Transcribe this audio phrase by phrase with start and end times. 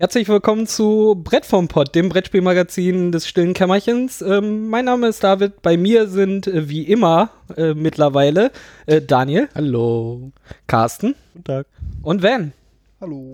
[0.00, 4.22] Herzlich willkommen zu Brett vom Pott, dem Brettspielmagazin des stillen Kämmerchens.
[4.22, 5.60] Ähm, mein Name ist David.
[5.60, 8.52] Bei mir sind äh, wie immer äh, mittlerweile
[8.86, 9.48] äh, Daniel.
[9.56, 10.30] Hallo.
[10.68, 11.16] Carsten.
[11.32, 11.66] Guten Tag.
[12.02, 12.52] Und Van.
[13.00, 13.32] Hallo.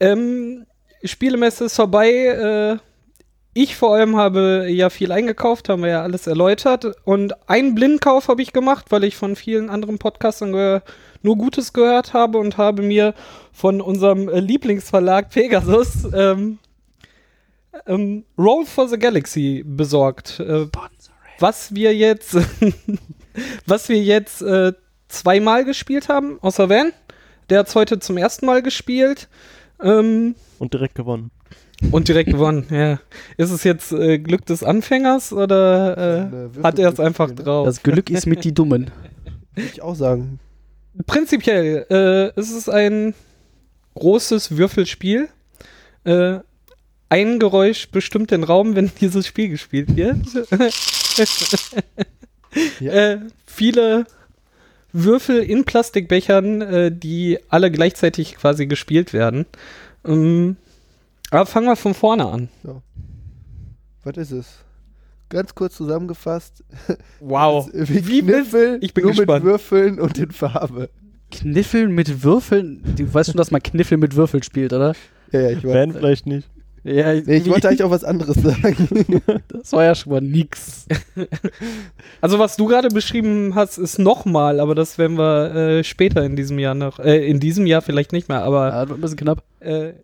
[0.00, 0.66] Ähm,
[1.04, 2.80] Spielemesse ist vorbei.
[3.58, 6.94] Ich vor allem habe ja viel eingekauft, haben wir ja alles erläutert.
[7.04, 10.50] Und einen Blindkauf habe ich gemacht, weil ich von vielen anderen Podcastern
[11.22, 13.14] nur Gutes gehört habe und habe mir
[13.54, 16.58] von unserem Lieblingsverlag Pegasus ähm,
[17.86, 20.38] ähm, Roll for the Galaxy besorgt.
[20.38, 20.66] Äh,
[21.38, 22.36] was wir jetzt,
[23.66, 24.74] was wir jetzt äh,
[25.08, 26.92] zweimal gespielt haben, außer Van.
[27.48, 29.28] Der hat es heute zum ersten Mal gespielt.
[29.80, 31.30] Ähm, und direkt gewonnen.
[31.90, 33.00] Und direkt gewonnen, ja.
[33.36, 37.34] Ist es jetzt äh, Glück des Anfängers oder äh, hat er es einfach ne?
[37.34, 37.66] drauf?
[37.66, 38.90] Das Glück ist mit die Dummen.
[39.54, 40.40] Würde ich auch sagen.
[41.06, 43.14] Prinzipiell äh, ist es ein
[43.94, 45.28] großes Würfelspiel.
[46.04, 46.38] Äh,
[47.08, 50.16] ein Geräusch bestimmt den Raum, wenn dieses Spiel gespielt wird.
[52.80, 52.92] Ja.
[52.92, 54.06] äh, viele
[54.90, 59.44] Würfel in Plastikbechern, äh, die alle gleichzeitig quasi gespielt werden.
[60.06, 60.56] Ähm,
[61.30, 62.48] aber fangen wir von vorne an.
[64.04, 64.46] Was ist es?
[65.28, 66.62] Ganz kurz zusammengefasst.
[67.20, 67.68] Wow.
[67.72, 69.42] Wie, Wie Kniffel, ich bin nur gespannt.
[69.44, 70.90] mit Würfeln und in Farbe.
[71.32, 72.82] Kniffeln mit Würfeln?
[72.96, 74.94] Du weißt schon, dass man Kniffel mit Würfeln spielt, oder?
[75.32, 75.88] Ja, ja, ich weiß.
[75.92, 76.48] vielleicht nicht.
[76.84, 79.20] Ja, Nee, ich wollte eigentlich auch was anderes sagen.
[79.48, 80.86] Das war ja schon mal nix.
[82.20, 86.36] Also was du gerade beschrieben hast, ist nochmal, aber das werden wir äh, später in
[86.36, 89.00] diesem Jahr noch, äh, in diesem Jahr vielleicht nicht mehr, aber Ja, das wird ein
[89.02, 89.42] bisschen knapp.
[89.60, 89.94] äh,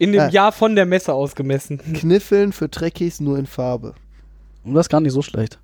[0.00, 0.28] in dem Ah.
[0.30, 1.78] Jahr von der Messe ausgemessen.
[1.94, 3.94] Kniffeln für Trekkies nur in Farbe.
[4.64, 5.58] Und das ist gar nicht so schlecht.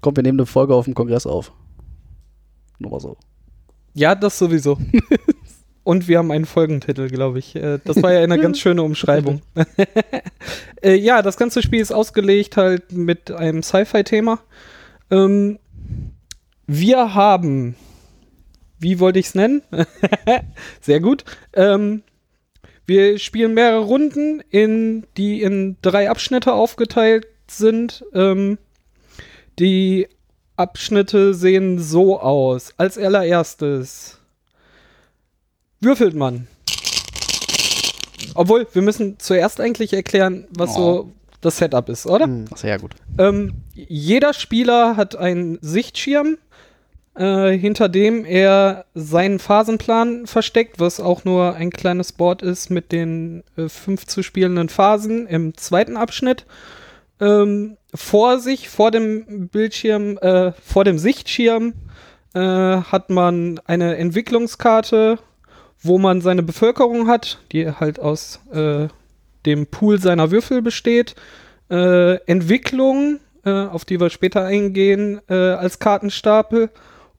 [0.00, 1.52] Kommt, wir nehmen eine Folge auf dem Kongress auf.
[2.78, 3.16] Nur mal so.
[3.94, 4.78] Ja, das sowieso.
[5.84, 7.54] Und wir haben einen Folgentitel, glaube ich.
[7.56, 9.42] Äh, Das war ja eine ganz schöne Umschreibung.
[10.82, 14.38] äh, ja, das ganze Spiel ist ausgelegt halt mit einem Sci-Fi-Thema.
[15.10, 15.58] Ähm,
[16.66, 17.74] wir haben,
[18.78, 19.62] wie wollte ich es nennen?
[20.82, 21.24] Sehr gut.
[21.54, 22.02] Ähm,
[22.88, 28.02] wir spielen mehrere Runden, in, die in drei Abschnitte aufgeteilt sind.
[28.14, 28.56] Ähm,
[29.58, 30.08] die
[30.56, 32.72] Abschnitte sehen so aus.
[32.78, 34.18] Als allererstes
[35.80, 36.48] würfelt man.
[38.34, 41.12] Obwohl, wir müssen zuerst eigentlich erklären, was so
[41.42, 42.24] das Setup ist, oder?
[42.24, 42.46] Hm.
[42.62, 42.92] Ja gut.
[43.18, 46.38] Ähm, jeder Spieler hat einen Sichtschirm,
[47.18, 52.92] äh, hinter dem er seinen Phasenplan versteckt, was auch nur ein kleines Board ist mit
[52.92, 56.46] den äh, fünf zu spielenden Phasen im zweiten Abschnitt.
[57.20, 61.74] Ähm, vor sich, vor dem Bildschirm, äh, vor dem Sichtschirm
[62.34, 65.18] äh, hat man eine Entwicklungskarte,
[65.80, 68.86] wo man seine Bevölkerung hat, die halt aus äh,
[69.44, 71.16] dem Pool seiner Würfel besteht.
[71.68, 76.68] Äh, Entwicklung, auf die wir später eingehen, als Kartenstapel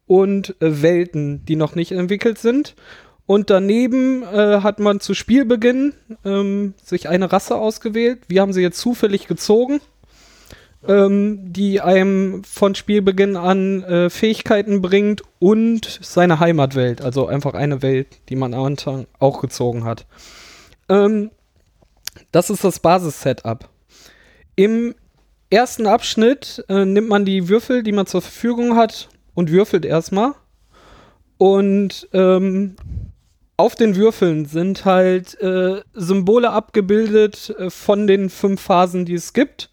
[0.09, 2.75] und äh, Welten, die noch nicht entwickelt sind.
[3.27, 5.93] Und daneben äh, hat man zu Spielbeginn
[6.25, 8.21] ähm, sich eine Rasse ausgewählt.
[8.27, 9.81] Wir haben sie jetzt zufällig gezogen,
[10.87, 17.83] ähm, die einem von Spielbeginn an äh, Fähigkeiten bringt und seine Heimatwelt, also einfach eine
[17.83, 20.07] Welt, die man am Anfang auch gezogen hat.
[20.89, 21.29] Ähm,
[22.31, 23.69] das ist das Basis-Setup.
[24.55, 24.95] Im
[25.51, 30.33] ersten Abschnitt äh, nimmt man die Würfel, die man zur Verfügung hat, und würfelt erstmal.
[31.37, 32.75] Und ähm,
[33.57, 39.33] auf den Würfeln sind halt äh, Symbole abgebildet äh, von den fünf Phasen, die es
[39.33, 39.69] gibt.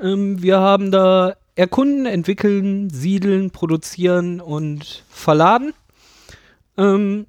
[0.00, 5.72] Ähm, wir haben da Erkunden, Entwickeln, Siedeln, Produzieren und Verladen.
[6.76, 7.26] Ähm,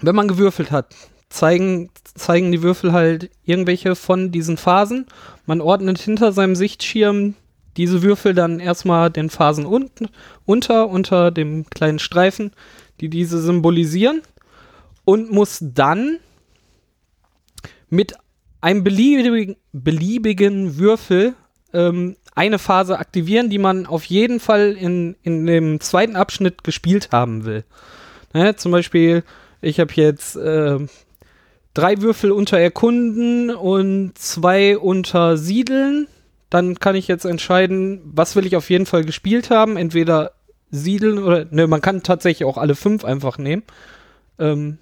[0.00, 0.94] wenn man gewürfelt hat,
[1.28, 5.06] zeigen, zeigen die Würfel halt irgendwelche von diesen Phasen.
[5.44, 7.34] Man ordnet hinter seinem Sichtschirm
[7.76, 10.08] diese Würfel dann erstmal den Phasen unten,
[10.44, 12.52] unter, unter dem kleinen Streifen,
[13.00, 14.22] die diese symbolisieren
[15.04, 16.18] und muss dann
[17.88, 18.14] mit
[18.60, 21.34] einem beliebigen, beliebigen Würfel
[21.72, 27.10] ähm, eine Phase aktivieren, die man auf jeden Fall in, in dem zweiten Abschnitt gespielt
[27.12, 27.64] haben will.
[28.34, 29.24] Ne, zum Beispiel,
[29.62, 30.78] ich habe jetzt äh,
[31.72, 36.08] drei Würfel unter Erkunden und zwei unter Siedeln.
[36.50, 39.76] Dann kann ich jetzt entscheiden, was will ich auf jeden Fall gespielt haben.
[39.76, 40.32] Entweder
[40.70, 43.62] Siedeln oder, ne, man kann tatsächlich auch alle fünf einfach nehmen.
[44.38, 44.78] Ähm,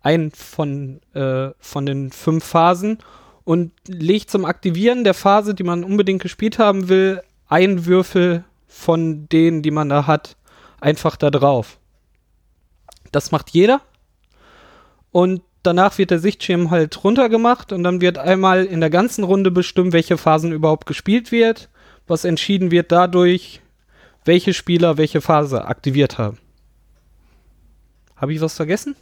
[0.00, 2.98] einen von, äh, von den fünf Phasen
[3.44, 9.28] und legt zum Aktivieren der Phase, die man unbedingt gespielt haben will, einen Würfel von
[9.28, 10.36] denen, die man da hat,
[10.80, 11.78] einfach da drauf.
[13.12, 13.80] Das macht jeder.
[15.12, 19.50] Und danach wird der Sichtschirm halt runtergemacht und dann wird einmal in der ganzen Runde
[19.50, 21.68] bestimmt, welche Phasen überhaupt gespielt wird,
[22.06, 23.60] was entschieden wird dadurch,
[24.24, 26.38] welche Spieler welche Phase aktiviert haben.
[28.16, 28.96] Habe ich was vergessen?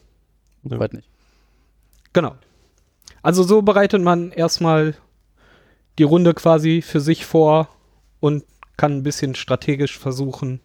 [0.64, 1.08] Soweit nicht.
[2.12, 2.36] Genau.
[3.22, 4.94] Also so bereitet man erstmal
[5.98, 7.68] die Runde quasi für sich vor
[8.20, 8.44] und
[8.76, 10.60] kann ein bisschen strategisch versuchen,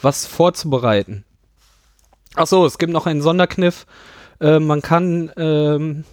[0.00, 1.24] was vorzubereiten.
[2.36, 3.86] Ach so, es gibt noch einen Sonderkniff.
[4.40, 6.04] Äh, man kann ähm,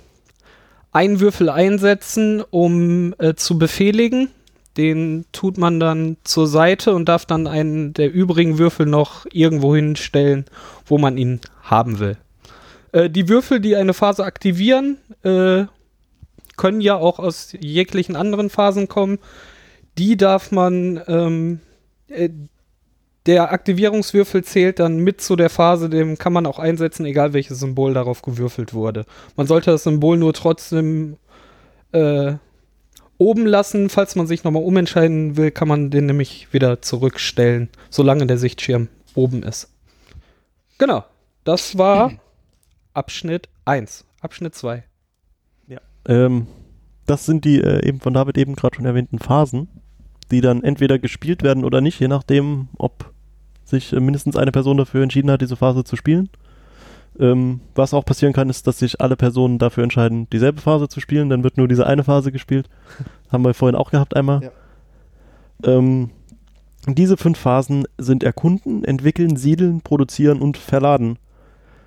[0.91, 4.29] einen Würfel einsetzen, um äh, zu befehligen.
[4.77, 9.75] Den tut man dann zur Seite und darf dann einen der übrigen Würfel noch irgendwo
[9.75, 10.45] hinstellen,
[10.85, 12.17] wo man ihn haben will.
[12.91, 15.65] Äh, die Würfel, die eine Phase aktivieren, äh,
[16.57, 19.19] können ja auch aus jeglichen anderen Phasen kommen.
[19.97, 21.59] Die darf man, ähm,
[22.07, 22.29] äh,
[23.27, 27.59] der Aktivierungswürfel zählt dann mit zu der Phase, dem kann man auch einsetzen, egal welches
[27.59, 29.05] Symbol darauf gewürfelt wurde.
[29.35, 31.17] Man sollte das Symbol nur trotzdem
[31.91, 32.33] äh,
[33.17, 33.89] oben lassen.
[33.89, 38.87] Falls man sich nochmal umentscheiden will, kann man den nämlich wieder zurückstellen, solange der Sichtschirm
[39.13, 39.69] oben ist.
[40.77, 41.03] Genau,
[41.43, 42.13] das war
[42.93, 44.05] Abschnitt 1.
[44.21, 44.83] Abschnitt 2.
[46.07, 46.47] Ähm,
[47.05, 49.67] das sind die äh, eben von David eben gerade schon erwähnten Phasen,
[50.31, 53.13] die dann entweder gespielt werden oder nicht, je nachdem, ob
[53.67, 56.29] sich äh, mindestens eine Person dafür entschieden hat, diese Phase zu spielen.
[57.19, 60.99] Ähm, was auch passieren kann, ist, dass sich alle Personen dafür entscheiden, dieselbe Phase zu
[60.99, 61.29] spielen.
[61.29, 62.69] Dann wird nur diese eine Phase gespielt.
[63.31, 64.41] Haben wir vorhin auch gehabt einmal.
[64.43, 64.51] Ja.
[65.63, 66.11] Ähm,
[66.87, 71.17] diese fünf Phasen sind erkunden, entwickeln, siedeln, produzieren und verladen.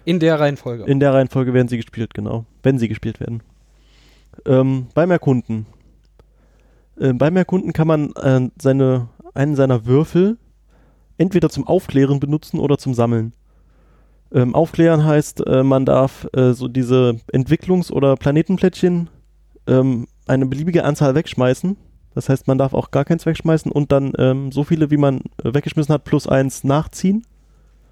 [0.04, 0.84] In der Reihenfolge.
[0.84, 2.44] In der Reihenfolge werden sie gespielt, genau.
[2.62, 3.42] Wenn sie gespielt werden.
[4.44, 5.66] Ähm, beim Erkunden.
[7.00, 10.36] Ähm, beim Erkunden kann man äh, seine, einen seiner Würfel
[11.20, 13.34] entweder zum Aufklären benutzen oder zum Sammeln.
[14.32, 19.10] Ähm, aufklären heißt, äh, man darf äh, so diese Entwicklungs- oder Planetenplättchen
[19.66, 21.76] ähm, eine beliebige Anzahl wegschmeißen.
[22.14, 25.18] Das heißt, man darf auch gar keins wegschmeißen und dann ähm, so viele, wie man
[25.44, 27.24] äh, weggeschmissen hat, plus eins nachziehen.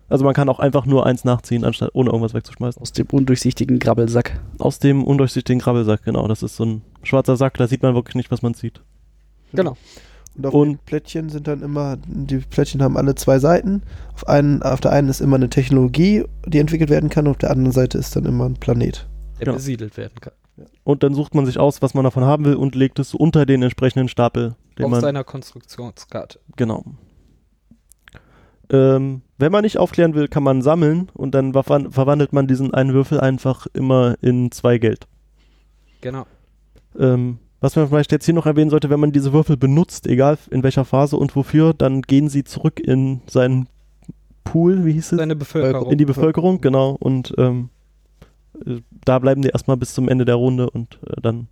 [0.08, 2.81] Also man kann auch einfach nur eins nachziehen, anstatt ohne irgendwas wegzuschmeißen.
[2.81, 4.40] Aus dem undurchsichtigen Grabbelsack.
[4.58, 6.26] Aus dem undurchsichtigen Krabbelsack, genau.
[6.28, 8.81] Das ist so ein schwarzer Sack, da sieht man wirklich nicht, was man sieht.
[9.52, 9.76] Genau.
[10.38, 13.82] Und auf Und- den Plättchen sind dann immer, die Plättchen haben alle zwei Seiten.
[14.14, 17.38] Auf, einen, auf der einen ist immer eine Technologie, die entwickelt werden kann, und auf
[17.38, 19.06] der anderen Seite ist dann immer ein Planet.
[19.38, 19.56] Der Genau.
[19.56, 20.32] besiedelt werden kann.
[20.85, 23.46] Und dann sucht man sich aus, was man davon haben will und legt es unter
[23.46, 25.00] den entsprechenden Stapel, den Auf man.
[25.00, 26.41] seiner Konstruktionskarte.
[26.56, 26.84] Genau.
[28.70, 32.75] Ähm, wenn man nicht aufklären will, kann man sammeln und dann verwan- verwandelt man diesen
[32.75, 35.06] einen Würfel einfach immer in zwei Geld.
[36.00, 36.26] Genau.
[36.99, 40.38] Ähm, was man vielleicht jetzt hier noch erwähnen sollte, wenn man diese Würfel benutzt, egal
[40.50, 43.66] in welcher Phase und wofür, dann gehen sie zurück in seinen
[44.44, 45.19] Pool, wie hieß es?
[45.19, 45.90] Seine Bevölkerung.
[45.90, 46.96] in die Bevölkerung, genau.
[46.99, 47.69] Und ähm,
[48.64, 51.49] äh, da bleiben die erstmal bis zum Ende der Runde und äh, dann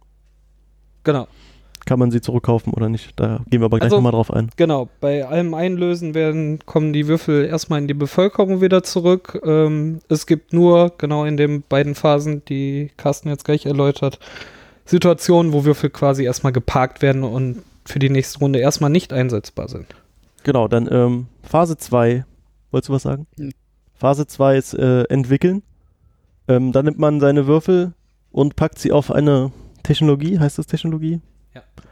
[1.04, 1.26] Genau.
[1.84, 3.12] kann man sie zurückkaufen oder nicht.
[3.20, 4.50] Da gehen wir aber gleich Also- nochmal drauf ein.
[4.56, 9.40] Genau, bei allem Einlösen werden, kommen die Würfel erstmal in die Bevölkerung wieder zurück.
[9.44, 14.18] Ähm, es gibt nur, genau in den beiden Phasen, die Carsten jetzt gleich erläutert,
[14.86, 19.68] Situationen, wo Würfel quasi erstmal geparkt werden und für die nächste Runde erstmal nicht einsetzbar
[19.68, 19.86] sind.
[20.42, 22.24] Genau, dann ähm, Phase 2.
[22.70, 23.26] Wolltest du was sagen?
[23.38, 23.52] Hm.
[23.94, 25.62] Phase 2 ist äh, entwickeln.
[26.48, 27.92] Ähm, dann nimmt man seine Würfel
[28.30, 31.20] und packt sie auf eine Technologie, heißt das Technologie?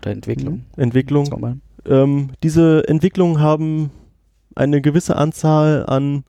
[0.05, 0.65] Der Entwicklung.
[0.77, 1.27] Entwicklung.
[1.27, 1.59] Schau mal.
[1.87, 3.91] Ähm, diese Entwicklungen haben
[4.55, 6.25] eine gewisse Anzahl an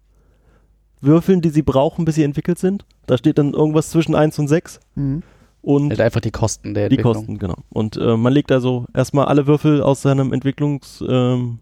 [1.02, 2.86] Würfeln, die sie brauchen, bis sie entwickelt sind.
[3.06, 4.80] Da steht dann irgendwas zwischen 1 und 6.
[4.96, 5.24] Mhm.
[5.66, 7.26] Und Halt einfach die Kosten der die Entwicklung.
[7.26, 7.56] Kosten, genau.
[7.70, 11.58] Und äh, man legt also erstmal alle Würfel aus seinem Entwicklungs, ähm,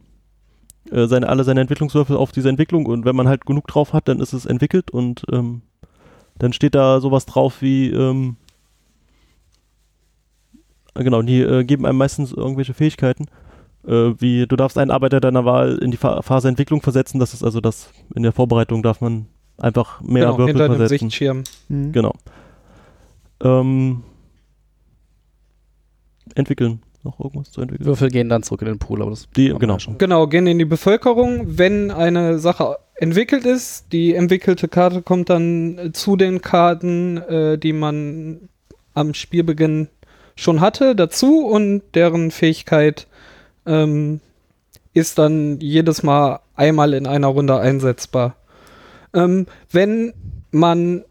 [0.91, 4.09] äh, seine, alle seine Entwicklungswürfel auf diese Entwicklung und wenn man halt genug drauf hat,
[4.09, 5.61] dann ist es entwickelt und ähm,
[6.37, 8.35] dann steht da sowas drauf wie, ähm,
[10.95, 13.27] äh, genau, die äh, geben einem meistens irgendwelche Fähigkeiten.
[13.87, 17.33] Äh, wie du darfst einen Arbeiter deiner Wahl in die Fa Phase Entwicklung versetzen, das
[17.33, 21.09] ist also das, in der Vorbereitung darf man einfach mehr genau, Würfel hinter versetzen.
[21.09, 21.43] Sichtschirm.
[21.69, 21.93] Mhm.
[21.93, 22.13] Genau.
[23.43, 24.03] Ähm,
[26.35, 26.81] entwickeln.
[27.03, 27.85] Noch irgendwas zu entwickeln?
[27.85, 29.77] Würfel gehen dann zurück in den Pool, aber das Die, genau.
[29.77, 29.97] schon.
[29.97, 31.57] Genau, gehen in die Bevölkerung.
[31.57, 37.57] Wenn eine Sache entwickelt ist, die entwickelte Karte kommt dann äh, zu den Karten, äh,
[37.57, 38.49] die man
[38.93, 39.89] am Spielbeginn
[40.35, 43.07] schon hatte, dazu und deren Fähigkeit
[43.65, 44.21] ähm,
[44.93, 48.35] ist dann jedes Mal einmal in einer Runde einsetzbar.
[49.13, 50.13] Ähm, wenn
[50.51, 51.03] man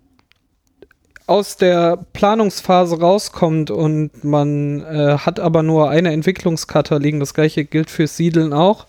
[1.27, 7.65] aus der Planungsphase rauskommt und man äh, hat aber nur eine Entwicklungskarte liegen, das gleiche
[7.65, 8.87] gilt fürs Siedeln auch,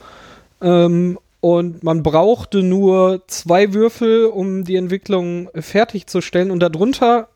[0.62, 7.28] ähm, und man brauchte nur zwei Würfel, um die Entwicklung fertigzustellen und darunter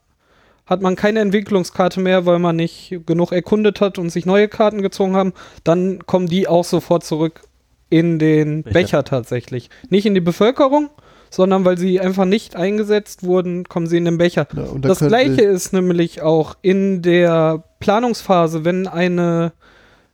[0.66, 4.82] hat man keine Entwicklungskarte mehr, weil man nicht genug erkundet hat und sich neue Karten
[4.82, 7.42] gezogen haben, dann kommen die auch sofort zurück
[7.90, 8.74] in den Becher.
[8.74, 9.70] Becher, tatsächlich.
[9.90, 10.90] Nicht in die Bevölkerung,
[11.30, 14.48] sondern weil sie einfach nicht eingesetzt wurden, kommen sie in den Becher.
[14.56, 19.54] Ja, Das gleiche ist nämlich auch in der Planungsphase, wenn eine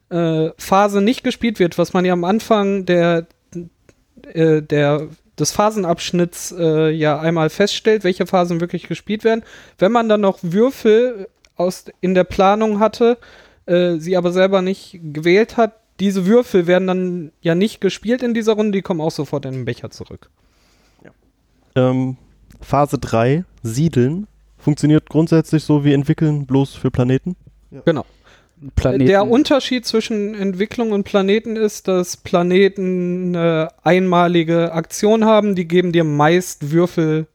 [0.10, 3.28] äh, Phase nicht gespielt wird, was man ja am Anfang der,
[4.34, 5.08] äh, der,
[5.40, 9.44] des Phasenabschnitts äh, ja einmal feststellt, welche Phasen wirklich gespielt werden.
[9.78, 13.18] Wenn man dann noch Würfel aus, in der Planung hatte,
[13.66, 18.34] äh, sie aber selber nicht gewählt hat, diese Würfel werden dann ja nicht gespielt in
[18.34, 20.30] dieser Runde, die kommen auch sofort in den Becher zurück.
[21.76, 22.18] Ähm,
[22.62, 24.28] Phase 3, Siedeln,
[24.58, 27.36] funktioniert grundsätzlich so wie Entwickeln, bloß für Planeten.
[27.86, 28.06] Genau.
[28.76, 29.08] Planeten.
[29.08, 35.92] Der Unterschied zwischen Entwicklung und Planeten ist, dass Planeten eine einmalige Aktion haben, die geben
[35.92, 37.28] dir meist Würfel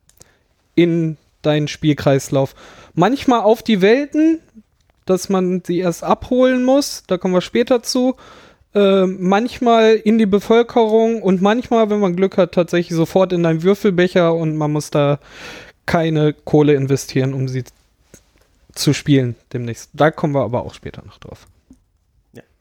[0.75, 2.55] in deinen Spielkreislauf.
[2.95, 4.41] Manchmal auf die Welten,
[5.05, 8.17] dass man sie erst abholen muss, da kommen wir später zu.
[8.75, 13.63] Äh, manchmal in die Bevölkerung und manchmal, wenn man Glück hat, tatsächlich sofort in einen
[13.63, 15.19] Würfelbecher und man muss da
[15.87, 17.65] keine Kohle investieren, um sie
[18.75, 19.91] zu spielen demnächst.
[19.95, 21.47] Da kommen wir aber auch später noch drauf.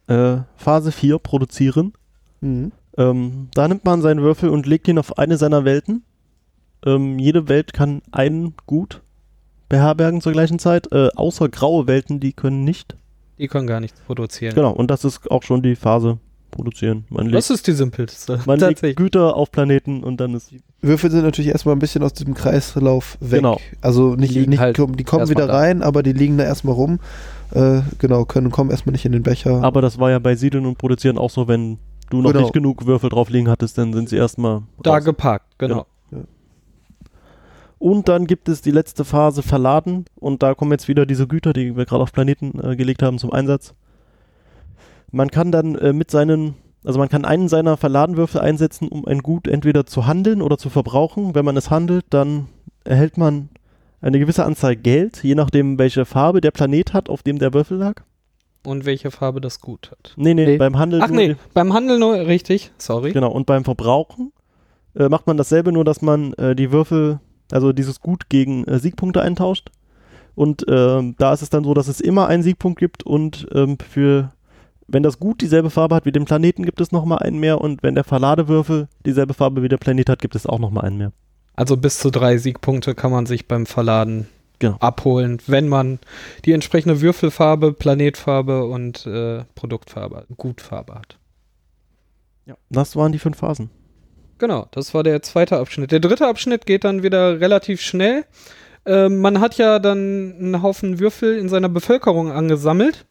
[0.07, 1.93] Äh, Phase 4, Produzieren.
[2.39, 2.71] Mhm.
[2.97, 6.03] Ähm, da nimmt man seinen Würfel und legt ihn auf eine seiner Welten.
[6.85, 9.01] Ähm, jede Welt kann einen Gut
[9.69, 12.95] beherbergen zur gleichen Zeit, äh, außer graue Welten, die können nicht.
[13.39, 14.55] Die können gar nichts produzieren.
[14.55, 16.17] Genau, und das ist auch schon die Phase
[16.49, 17.03] Produzieren.
[17.09, 18.39] Man Das legt, ist die simpelste.
[18.45, 18.95] man legt.
[18.95, 20.53] Güter auf Planeten und dann ist.
[20.81, 23.39] Würfel sind natürlich erstmal ein bisschen aus diesem Kreislauf weg.
[23.39, 23.59] Genau.
[23.81, 25.57] Also nicht, Die nicht halt die kommen wieder da.
[25.57, 26.99] rein, aber die liegen da erstmal rum.
[27.51, 29.61] Äh, genau, können kommen erstmal nicht in den Becher.
[29.63, 31.79] Aber das war ja bei Siedeln und Produzieren auch so, wenn
[32.09, 32.43] du noch Genau.
[32.43, 34.63] nicht genug Würfel drauf liegen hattest, dann sind sie erstmal.
[34.81, 35.03] Da raus.
[35.03, 35.85] geparkt, genau.
[37.79, 41.53] Und dann gibt es die letzte Phase Verladen und da kommen jetzt wieder diese Güter,
[41.53, 43.73] die wir gerade auf Planeten äh, gelegt haben, zum Einsatz.
[45.11, 49.19] Man kann dann äh, mit seinen, also man kann einen seiner Verladenwürfel einsetzen, um ein
[49.19, 51.35] Gut entweder zu handeln oder zu verbrauchen.
[51.35, 52.47] Wenn man es handelt, dann
[52.83, 53.49] erhält man
[54.01, 57.77] eine gewisse Anzahl Geld, je nachdem, welche Farbe der Planet hat, auf dem der Würfel
[57.77, 58.01] lag.
[58.65, 60.13] Und welche Farbe das gut hat.
[60.17, 60.57] Nee, nee, Nee.
[60.57, 61.01] beim Handeln.
[61.03, 63.11] Ach nee, beim Handel nur, richtig, sorry.
[63.13, 64.33] Genau, und beim Verbrauchen
[64.95, 67.19] äh, macht man dasselbe, nur dass man äh, die Würfel,
[67.51, 69.69] also dieses Gut gegen äh, Siegpunkte eintauscht.
[70.35, 73.77] Und ähm, da ist es dann so, dass es immer einen Siegpunkt gibt und ähm,
[73.79, 74.31] für,
[74.87, 77.81] wenn das Gut dieselbe Farbe hat wie den Planeten, gibt es nochmal einen mehr und
[77.81, 81.11] wenn der Verladewürfel dieselbe Farbe wie der Planet hat, gibt es auch nochmal einen mehr.
[81.55, 84.27] Also bis zu drei Siegpunkte kann man sich beim Verladen
[84.59, 84.77] Genau.
[84.79, 85.99] abholen, wenn man
[86.45, 91.19] die entsprechende Würfelfarbe, Planetfarbe und äh, Produktfarbe, Gutfarbe hat.
[92.47, 92.55] Ja.
[92.69, 93.69] Das waren die fünf Phasen.
[94.37, 95.91] Genau, das war der zweite Abschnitt.
[95.91, 98.25] Der dritte Abschnitt geht dann wieder relativ schnell.
[98.85, 103.05] Ähm, man hat ja dann einen Haufen Würfel in seiner Bevölkerung angesammelt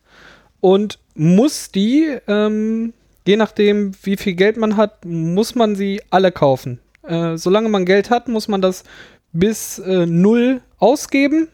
[0.60, 2.92] und muss die, ähm,
[3.26, 6.80] je nachdem, wie viel Geld man hat, muss man sie alle kaufen.
[7.02, 8.84] Äh, solange man Geld hat, muss man das
[9.32, 11.48] bis äh, null ausgeben.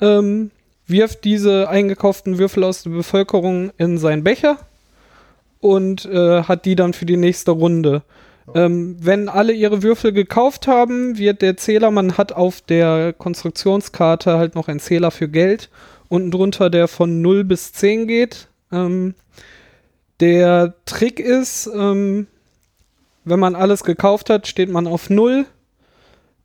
[0.00, 0.50] Ähm,
[0.86, 4.58] wirft diese eingekauften Würfel aus der Bevölkerung in seinen Becher
[5.60, 8.02] und äh, hat die dann für die nächste Runde.
[8.54, 14.38] Ähm, wenn alle ihre Würfel gekauft haben, wird der Zähler, man hat auf der Konstruktionskarte
[14.38, 15.68] halt noch einen Zähler für Geld,
[16.08, 18.48] unten drunter, der von 0 bis 10 geht.
[18.70, 19.14] Ähm,
[20.20, 22.26] der Trick ist, ähm,
[23.24, 25.46] wenn man alles gekauft hat, steht man auf 0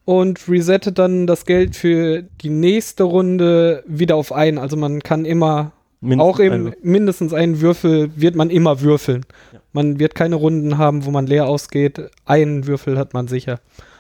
[0.05, 4.57] und resettet dann das Geld für die nächste Runde wieder auf 1.
[4.57, 9.25] Also man kann immer Mindestens auch eben ein- mindestens einen Würfel wird man immer würfeln.
[9.53, 9.59] Ja.
[9.71, 12.09] Man wird keine Runden haben, wo man leer ausgeht.
[12.25, 13.59] Einen Würfel hat man sicher.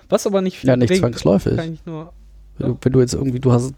[0.09, 1.01] Was aber nicht viel Ja, nicht bringt.
[1.01, 1.55] zwangsläufig.
[1.57, 2.11] Kann ich nur
[2.57, 3.73] Wenn du, wenn du jetzt irgendwie, du hast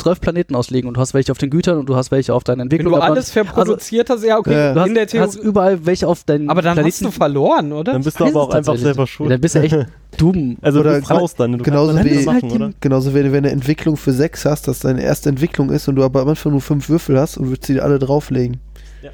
[0.00, 2.44] zwölf Planeten ausliegen und du hast welche auf den Gütern und du hast welche auf
[2.44, 2.98] deinen wenn Entwicklungen.
[3.00, 4.74] du alles verproduziert hast, ja, okay, Ja.
[4.74, 5.26] du hast, in der Theorie.
[5.26, 6.94] hast überall welche auf deinen aber dann Planeten.
[6.94, 7.92] hast du verloren, oder?
[7.92, 9.30] Dann bist du aber auch einfach selber schuld.
[9.30, 9.76] Dann bist du echt
[10.18, 10.56] dumm.
[10.62, 12.70] also Oder du brauchst dann, du genauso kannst wie- Halt machen, die- oder?
[12.80, 15.96] Genauso wie wenn du eine Entwicklung für 6 hast, dass deine erste Entwicklung ist und
[15.96, 18.58] du aber am Anfang nur 5 Würfel hast und würdest sie alle drauflegen.
[19.02, 19.10] Ja.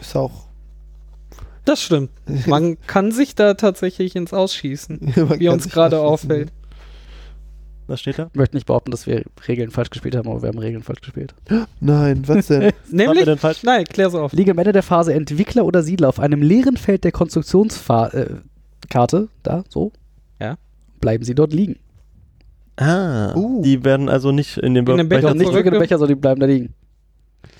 [0.00, 0.46] Ist auch.
[1.64, 2.10] Das stimmt.
[2.46, 4.98] Man kann sich da tatsächlich ins Ausschießen,
[5.38, 6.50] wie uns gerade auffällt.
[7.92, 8.30] Was steht da?
[8.32, 11.02] Ich möchte nicht behaupten, dass wir Regeln falsch gespielt haben, aber wir haben Regeln falsch
[11.02, 11.34] gespielt.
[11.80, 12.72] Nein, was denn?
[12.90, 13.62] Nämlich, denn falsch?
[13.64, 14.32] nein, klär's auf.
[14.32, 18.38] Liegen am Ende der Phase Entwickler oder Siedler auf einem leeren Feld der Konstruktionskarte,
[19.18, 19.92] äh, da, so,
[20.40, 20.56] Ja.
[21.02, 21.76] bleiben sie dort liegen.
[22.76, 23.60] Ah, Uh.
[23.62, 26.16] die werden also nicht in den In den Becher Doch nicht in den Becher, sondern
[26.16, 26.72] die bleiben da liegen.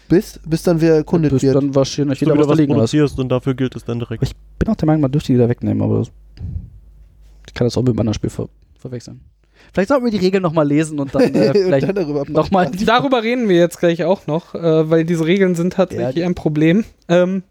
[0.08, 1.56] Bis, bis dann wieder erkundet Bis wird.
[1.56, 2.92] dann wahrscheinlich jeder wieder was was liegen lässt.
[2.92, 4.22] produzierst und dafür gilt es dann direkt.
[4.22, 6.10] Ich bin auch der Meinung, man dürfte die da wegnehmen, aber das,
[7.46, 8.48] ich kann das auch mit einem anderen Spiel ver
[8.78, 9.20] verwechseln.
[9.72, 12.70] Vielleicht sollten wir die Regeln nochmal lesen und dann äh, Und vielleicht dann darüber nochmal.
[12.86, 16.26] Darüber reden wir jetzt gleich auch noch, äh, weil diese Regeln sind tatsächlich Ja.
[16.26, 16.84] ein Problem.
[17.08, 17.42] Ähm,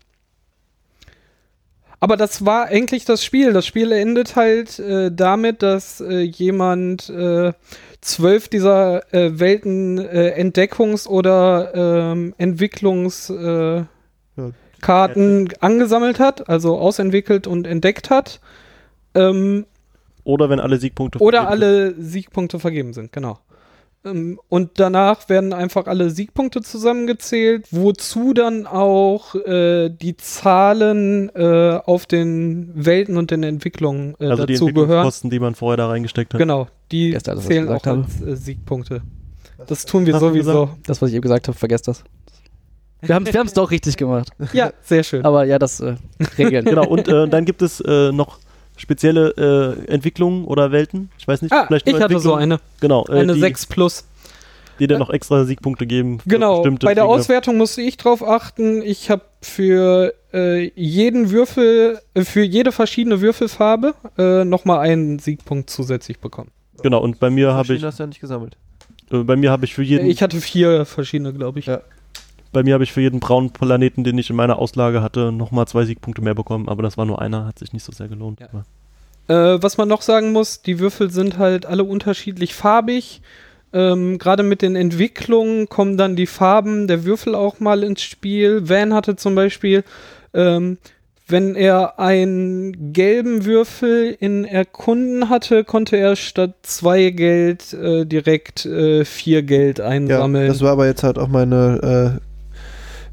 [1.99, 3.53] aber das war eigentlich das Spiel.
[3.53, 7.53] Das Spiel endet halt äh, damit, dass äh, jemand äh,
[8.01, 13.87] zwölf dieser äh, Welten äh, Entdeckungs- oder ähm, Entwicklungskarten
[14.37, 15.57] äh, Ja.
[15.59, 18.39] Angesammelt hat, also ausentwickelt und entdeckt hat.
[19.13, 19.67] Ähm,
[20.23, 23.39] Oder wenn alle Siegpunkte oder alle Siegpunkte vergeben sind, genau.
[24.03, 31.79] Ähm, und danach werden einfach alle Siegpunkte zusammengezählt, wozu dann auch äh, die Zahlen äh,
[31.85, 34.27] auf den Welten und den Entwicklungen äh.
[34.27, 34.81] Also die dazu gehören.
[34.81, 36.39] Entwicklungskosten, die man vorher da reingesteckt hat.
[36.39, 39.01] Genau, die Gestern, das, zählen auch gesagt als äh, Siegpunkte.
[39.67, 40.69] Das tun wir Hast du sowieso.
[40.85, 42.03] Das, was ich eben gesagt habe, vergesst das.
[43.01, 44.29] Wir haben es doch richtig gemacht.
[44.53, 45.25] Ja, sehr schön.
[45.25, 45.95] Aber ja, das äh,
[46.37, 46.65] Regeln.
[46.65, 48.39] Genau, und äh, dann gibt es äh, noch
[48.81, 51.09] spezielle äh, Entwicklungen oder Welten.
[51.17, 52.59] Ich weiß nicht, Ah, vielleicht ich hatte so eine.
[52.79, 54.05] Genau, äh, Eine die, 6 plus.
[54.79, 56.19] die dir noch extra Siegpunkte geben.
[56.19, 57.13] für Genau, bestimmte bei der Dinge.
[57.15, 58.81] Auswertung musste ich drauf achten.
[58.81, 65.69] Ich habe für äh, jeden Würfel, äh, für jede verschiedene Würfelfarbe äh, nochmal einen Siegpunkt
[65.69, 66.51] zusätzlich bekommen.
[66.81, 68.57] Genau, und bei mir habe ich, hast du ja nicht gesammelt.
[69.11, 71.67] äh, bei mir habe ich für jeden, Ich hatte vier verschiedene, glaube ich.
[71.67, 71.81] Ja.
[72.51, 75.67] Bei mir habe ich für jeden braunen Planeten, den ich in meiner Auslage hatte, nochmal
[75.67, 76.67] zwei Siegpunkte mehr bekommen.
[76.69, 78.39] Aber das war nur einer, hat sich nicht so sehr gelohnt.
[78.41, 79.53] Ja.
[79.53, 83.21] Äh, was man noch sagen muss, die Würfel sind halt alle unterschiedlich farbig.
[83.73, 88.67] Ähm, Gerade mit den Entwicklungen kommen dann die Farben der Würfel auch mal ins Spiel.
[88.67, 89.83] Van hatte zum Beispiel,
[90.33, 90.77] ähm,
[91.27, 98.65] wenn er einen gelben Würfel in Erkunden hatte, konnte er statt zwei Geld äh, direkt
[98.65, 100.49] äh, vier Geld Ja, einsammeln.
[100.49, 102.30] das war aber jetzt halt auch meine, äh,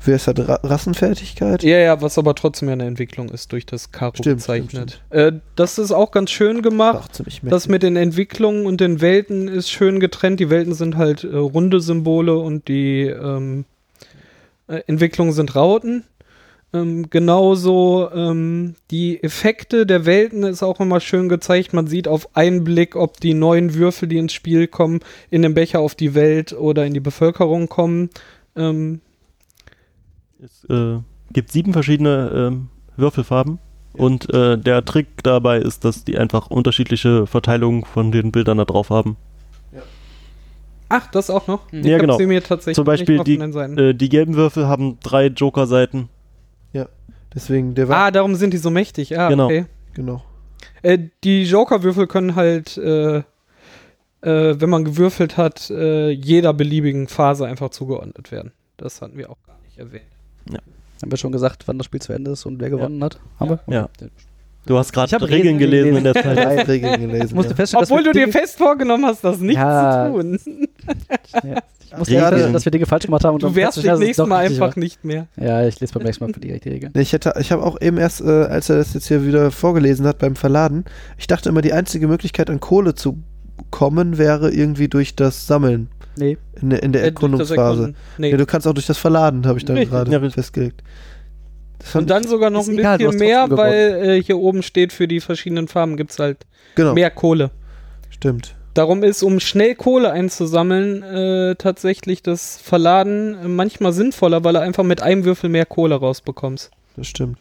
[0.05, 1.63] wie heißt das, Ra Rassenfertigkeit?
[1.63, 5.03] Ja, ja, was aber trotzdem ja eine Entwicklung ist, durch das Karo Stimmt, stimmt, gezeichnet.
[5.11, 7.19] Äh, das ist auch ganz schön gemacht.
[7.19, 7.69] Das mächtig.
[7.69, 10.41] mit den Entwicklungen und den Welten ist schön getrennt.
[10.41, 13.65] Die Welten sind halt äh, runde Symbole und die ähm,
[14.69, 16.05] äh, Entwicklungen sind Rauten.
[16.73, 21.73] Ähm, genauso ähm, die Effekte der Welten ist auch immer schön gezeigt.
[21.73, 25.55] Man sieht auf einen Blick, ob die neuen Würfel, die ins Spiel kommen, in den
[25.55, 28.11] Becher auf die Welt oder in die Bevölkerung kommen.
[28.55, 29.01] Ähm,
[30.43, 30.99] Es äh,
[31.33, 33.59] gibt sieben verschiedene ähm, Würfelfarben.
[33.95, 38.65] Und äh, der Trick dabei ist, dass die einfach unterschiedliche Verteilungen von den Bildern da
[38.65, 39.17] drauf haben.
[40.89, 41.71] ach, das auch noch?
[41.73, 41.81] Hm.
[41.81, 42.17] Ich Ja, genau.
[42.17, 46.09] sie mir tatsächlich Zum Beispiel die, äh, die gelben Würfel haben drei Joker-Seiten.
[47.35, 49.19] Deswegen, der ah, darum sind die so mächtig.
[49.19, 49.47] Ah, Genau.
[49.47, 49.67] okay.
[49.95, 50.23] genau.
[50.83, 53.23] Äh, die Joker-Würfel können halt, äh, äh,
[54.23, 58.53] wenn man gewürfelt hat, äh, jeder beliebigen Phase einfach zugeordnet werden.
[58.77, 60.05] Das hatten wir auch gar nicht erwähnt.
[61.01, 63.21] Haben wir schon gesagt, wann das Spiel zu Ende ist und wer gewonnen hat?
[63.39, 63.61] Haben wir?
[63.73, 63.89] Ja.
[64.67, 66.37] Du hast Ich gerade Regeln Regeln gelesen in der Zeit.
[66.37, 67.35] Drei Regeln gelesen.
[67.37, 67.57] Musste ja.
[67.57, 70.07] feststellen, Obwohl du dir fest vorgenommen hast, das nicht Ja.
[70.13, 70.39] zu tun.
[71.45, 72.31] ja, ich musste Regeln.
[72.31, 73.35] gerade, dass wir Dinge falsch gemacht haben.
[73.35, 75.27] Und Du es nächstes doch Mal einfach nicht mehr.
[75.37, 76.91] Ja, ich lese beim nächsten Mal für die richtige Regel.
[76.93, 79.51] Nee, Ich, hätte, ich habe auch eben erst, äh, als er das jetzt hier wieder
[79.51, 80.85] vorgelesen hat beim Verladen,
[81.17, 83.23] ich dachte immer, die einzige Möglichkeit an Kohle zu
[83.71, 86.37] kommen wäre irgendwie durch das Sammeln Nee.
[86.61, 87.95] in der, in der Äh, Erkundungsphase.
[88.19, 88.31] Nee.
[88.31, 89.93] Ja, du kannst auch durch das Verladen, habe ich dann Richtig.
[89.93, 90.83] gerade Ja, festgelegt.
[91.95, 95.21] Und dann sogar noch ein egal, bisschen mehr, weil äh, hier oben steht, für die
[95.21, 96.39] verschiedenen Farben gibt es halt
[96.75, 97.51] genau, mehr Kohle.
[98.11, 98.55] stimmt.
[98.75, 104.61] Darum ist, um schnell Kohle einzusammeln, äh, tatsächlich das Verladen äh, manchmal sinnvoller, weil du
[104.61, 106.71] einfach mit einem Würfel mehr Kohle rausbekommst.
[106.97, 107.39] Das stimmt.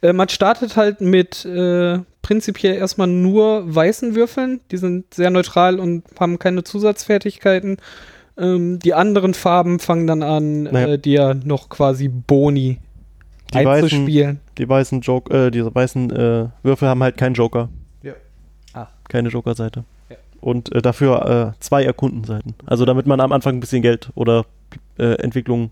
[0.00, 4.60] Äh, man startet halt mit äh, prinzipiell erstmal nur weißen Würfeln.
[4.70, 7.76] Die sind sehr neutral und haben keine Zusatzfertigkeiten.
[8.38, 10.94] Ähm, die anderen Farben fangen dann an, Naja.
[10.94, 12.78] äh, dir noch quasi Boni
[13.52, 14.40] Die weißen, einzuspielen.
[14.56, 17.68] die weißen, Joke, äh, diese weißen äh, Würfel haben halt keinen Joker.
[18.02, 18.14] Ja.
[18.72, 18.88] Ah.
[19.08, 19.84] Keine Joker-Seite.
[20.08, 20.16] Ja.
[20.40, 22.54] Und äh, dafür äh, zwei Erkundenseiten.
[22.64, 24.46] Also damit man am Anfang ein bisschen Geld oder
[24.98, 25.70] äh, Entwicklung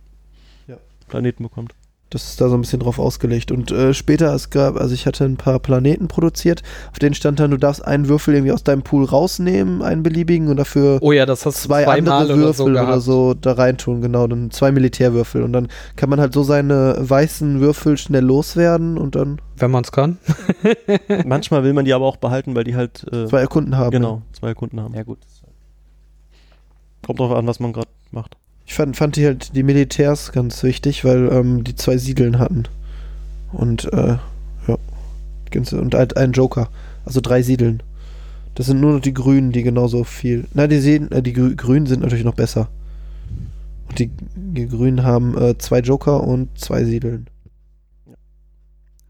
[0.68, 0.76] Ja.
[1.08, 1.72] Planeten bekommt.
[2.10, 3.52] Das ist da so ein bisschen drauf ausgelegt.
[3.52, 7.38] Und äh, später, es gab, also ich hatte ein paar Planeten produziert, auf denen stand
[7.38, 11.12] dann, du darfst einen Würfel irgendwie aus deinem Pool rausnehmen, einen beliebigen, und dafür Oh
[11.12, 14.72] ja, das hast zwei andere oder so Würfel oder so, da reintun, genau, dann zwei
[14.72, 15.44] Militärwürfel.
[15.44, 19.84] Und dann kann man halt so seine weißen Würfel schnell loswerden und dann Wenn man
[19.84, 20.18] es kann.
[21.24, 23.92] Manchmal will man die aber auch behalten, weil die halt äh, zwei Erkunden haben.
[23.92, 24.94] genau zwei Erkunden haben.
[24.94, 25.18] Ja, gut.
[27.06, 28.36] Kommt drauf an, was man gerade macht.
[28.70, 32.68] Ich fand, fand die halt die Militärs ganz wichtig, weil ähm, die zwei Siedeln hatten.
[33.50, 34.16] Und, äh,
[34.68, 34.78] ja.
[35.72, 36.68] Und halt einen Joker.
[37.04, 37.82] Also drei Siedeln.
[38.54, 40.46] Das sind nur noch die Grünen, die genauso viel.
[40.54, 42.68] Na, die sehen, äh, die Grü Grünen sind natürlich noch besser.
[43.88, 47.26] Und die, die Grünen haben äh, zwei Joker und zwei Siedeln.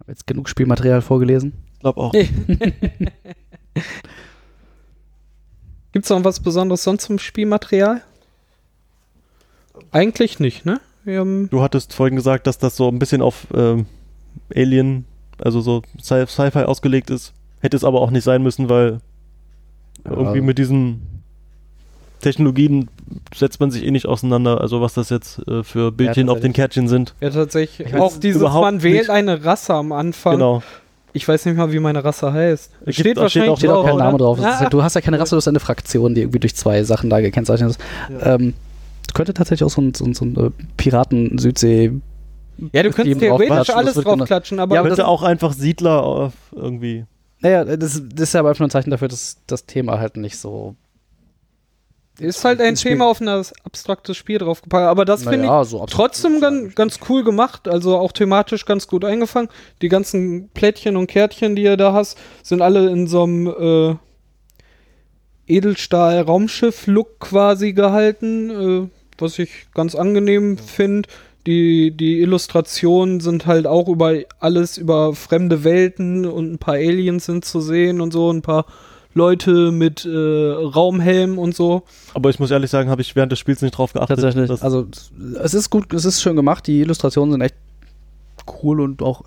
[0.00, 1.52] Habe jetzt genug Spielmaterial vorgelesen.
[1.74, 2.12] Ich glaube auch.
[5.92, 8.00] Gibt es noch was Besonderes sonst zum Spielmaterial?
[9.92, 10.80] Eigentlich nicht, ne?
[11.04, 13.86] Wir haben Du hattest vorhin gesagt, dass das so ein bisschen auf ähm,
[14.54, 15.04] Alien,
[15.38, 17.32] also so Sci- Sci-Fi ausgelegt ist.
[17.60, 19.00] Hätte es aber auch nicht sein müssen, weil
[20.04, 20.12] Ja.
[20.12, 21.02] irgendwie mit diesen
[22.20, 22.88] Technologien
[23.34, 24.60] setzt man sich eh nicht auseinander.
[24.60, 26.52] Also was das jetzt äh, für Bildchen auf den.
[26.52, 27.14] Kärtchen sind.
[27.20, 29.10] ja tatsächlich Ich auch dieses, man wählt nicht.
[29.10, 30.34] eine Rasse am Anfang.
[30.34, 30.62] Genau.
[31.12, 32.70] Ich weiß nicht mal, wie meine Rasse heißt.
[32.84, 33.96] Gibt- Steht steht wahrscheinlich auch- Steht auch kein?
[33.96, 34.38] Name drauf.
[34.38, 36.54] Ist Ah, ja, du hast ja keine Rasse, du hast eine Fraktion, die irgendwie durch
[36.54, 37.80] zwei Sachen da gekennzeichnet ist.
[38.10, 38.34] Ja.
[38.36, 38.54] Ähm,
[39.14, 41.92] könnte tatsächlich auch so ein, so ein, so ein äh, Piraten-Südsee.
[42.72, 46.32] ja, du könntest theoretisch alles draufklatschen, aber Ja, aber Könnte das- auch einfach Siedler auf
[46.54, 47.04] irgendwie.
[47.40, 50.18] Naja, das, das ist ja aber einfach nur ein Zeichen dafür, dass das Thema halt
[50.18, 50.76] nicht so.
[52.18, 53.28] ist halt ein Thema auf ein
[53.64, 54.86] abstraktes Spiel draufgepackt.
[54.86, 58.66] Aber das finde ich Naja, so absolut trotzdem ganz, ganz cool gemacht, also auch thematisch
[58.66, 59.48] ganz gut eingefangen.
[59.80, 63.94] Die ganzen Plättchen und Kärtchen, die ihr da hast, sind alle in so einem äh,
[65.46, 68.88] Edelstahl-Raumschiff-Look quasi gehalten, äh,
[69.20, 71.08] was ich ganz angenehm finde.
[71.46, 77.24] Die, die Illustrationen sind halt auch über alles, über fremde Welten und ein paar Aliens
[77.24, 78.66] sind zu sehen und so, ein paar
[79.14, 81.82] Leute mit äh, Raumhelm und so.
[82.14, 84.20] Aber ich muss ehrlich sagen, habe ich während des Spiels nicht drauf geachtet.
[84.20, 84.62] Tatsächlich.
[84.62, 84.86] Also,
[85.42, 86.66] es ist gut, es ist schön gemacht.
[86.66, 87.56] Die Illustrationen sind echt
[88.62, 89.24] cool und auch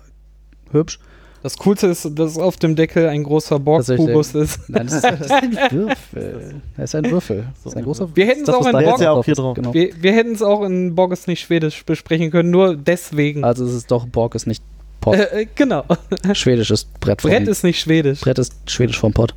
[0.70, 0.98] hübsch.
[1.44, 4.60] Das Coolste ist, dass auf dem Deckel ein großer Borg-Kubus ist.
[4.66, 6.54] Nein, das ist, das ist ein Würfel.
[6.78, 7.44] Das ist ein Würfel.
[7.62, 9.74] Das ist ein großer Wir hätten es auch in Borg, ja auch hier drauf Genau.
[9.74, 13.44] wir, wir hätten es auch in Borg ist nicht Schwedisch besprechen können, nur deswegen.
[13.44, 14.64] Also es ist doch, Borg ist nicht
[15.02, 15.16] Pott.
[15.16, 15.84] Äh, äh, genau.
[16.32, 18.22] Schwedisch ist Brett vom Brett ist nicht Schwedisch.
[18.22, 19.34] Brett ist Schwedisch vom Pott.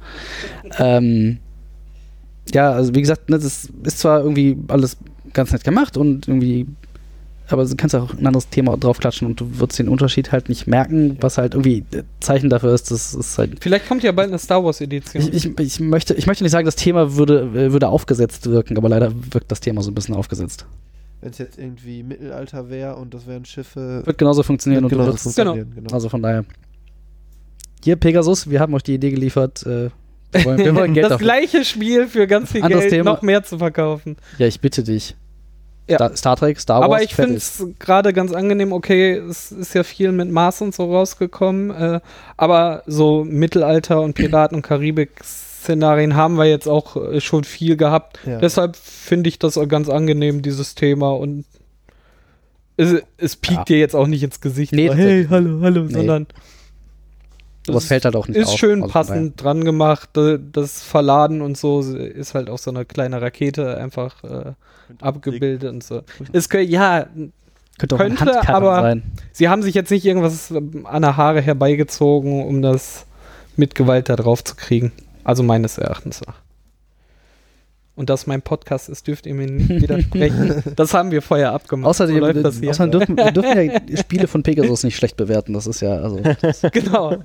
[0.80, 1.40] Ähm,
[2.54, 4.96] ja, also wie gesagt, ne, das ist zwar irgendwie alles
[5.34, 6.68] ganz nett gemacht und irgendwie,
[7.50, 10.68] aber du kannst auch ein anderes Thema draufklatschen und du wirst den Unterschied halt nicht
[10.68, 11.86] merken, was halt irgendwie
[12.20, 15.22] Zeichen dafür ist, das ist halt Vielleicht kommt ja bald eine Star Wars Edition.
[15.22, 18.78] Ich, ich, ich, möchte, ich möchte nicht sagen, das Thema würde, äh, würde aufgesetzt wirken,
[18.78, 20.66] aber leider wirkt das Thema so ein bisschen aufgesetzt.
[21.22, 24.04] Wenn es jetzt irgendwie Mittelalter wäre und das wären Schiffe.
[24.06, 25.72] Wird genauso funktionieren und genau du das wirst, funktionieren.
[25.74, 25.94] Genau.
[25.94, 26.46] also von daher.
[27.84, 29.66] Hier, Pegasus, wir haben euch die Idee geliefert.
[29.66, 29.90] Äh,
[30.32, 31.26] wir, wollen, wir wollen Geld das dafür.
[31.26, 33.12] gleiche Spiel für ganz viel Anderes Geld Thema.
[33.12, 34.18] noch mehr zu verkaufen.
[34.38, 35.16] Ja, ich bitte dich.
[35.90, 36.16] Ja.
[36.16, 39.84] Star, Trek, Star Wars, Aber ich finde es gerade ganz angenehm, okay, es ist ja
[39.84, 42.00] viel mit Mars und so rausgekommen, äh,
[42.36, 48.20] aber so Mittelalter und Piraten und Karibik-Szenarien haben wir jetzt auch äh, schon viel gehabt.
[48.26, 48.40] Ja.
[48.40, 51.46] Deshalb finde ich das auch ganz angenehm, dieses Thema und
[52.76, 53.64] es, es piekt Ja.
[53.66, 54.72] dir jetzt auch nicht ins Gesicht.
[54.74, 55.94] Nee, hey, hallo, hallo, Nee.
[55.94, 56.28] sondern
[57.68, 58.58] Sowas es fällt halt auch nicht ist auf.
[58.58, 60.10] schön Also passend dran gemacht.
[60.52, 64.54] Das Verladen und so ist halt auch so eine kleine Rakete einfach äh,
[65.02, 66.02] abgebildet und so.
[66.34, 67.08] Es kö- ja,
[67.78, 69.04] Könnte auch könnte, aber- sein.
[69.34, 73.06] sie haben sich jetzt nicht irgendwas ähm, an der Haare herbeigezogen, um das
[73.56, 74.92] mit Gewalt da drauf zu kriegen.
[75.24, 76.36] Also meines Erachtens nach.
[77.98, 80.62] Und dass mein Podcast ist, dürft ihr mir nicht widersprechen.
[80.76, 81.90] das haben wir vorher abgemacht.
[81.90, 82.70] Außerdem, so läuft das hier.
[82.70, 85.54] außerdem dürfen, wir dürfen ja Spiele von Pegasus nicht schlecht bewerten.
[85.54, 86.20] Das ist ja, also.
[86.40, 87.18] das genau.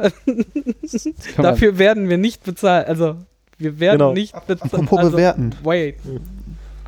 [1.36, 2.88] Dafür werden wir nicht bezahlt.
[2.88, 3.16] Also,
[3.58, 4.12] wir werden Genau.
[4.14, 4.72] nicht bezahlt.
[4.72, 5.50] Apropos also, bewerten.
[5.62, 5.96] Wait.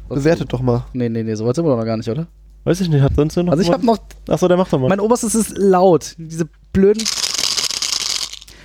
[0.09, 0.87] Bewertet doch mal.
[0.95, 2.27] Nee, nee, nee, so weit sind wir doch noch gar nicht, oder?
[2.65, 4.89] Weiß ich nicht, hat sonst noch Also ich habe noch Achso, der macht doch mal.
[4.89, 6.15] Mein oberstes ist laut.
[6.17, 7.05] Diese blöden.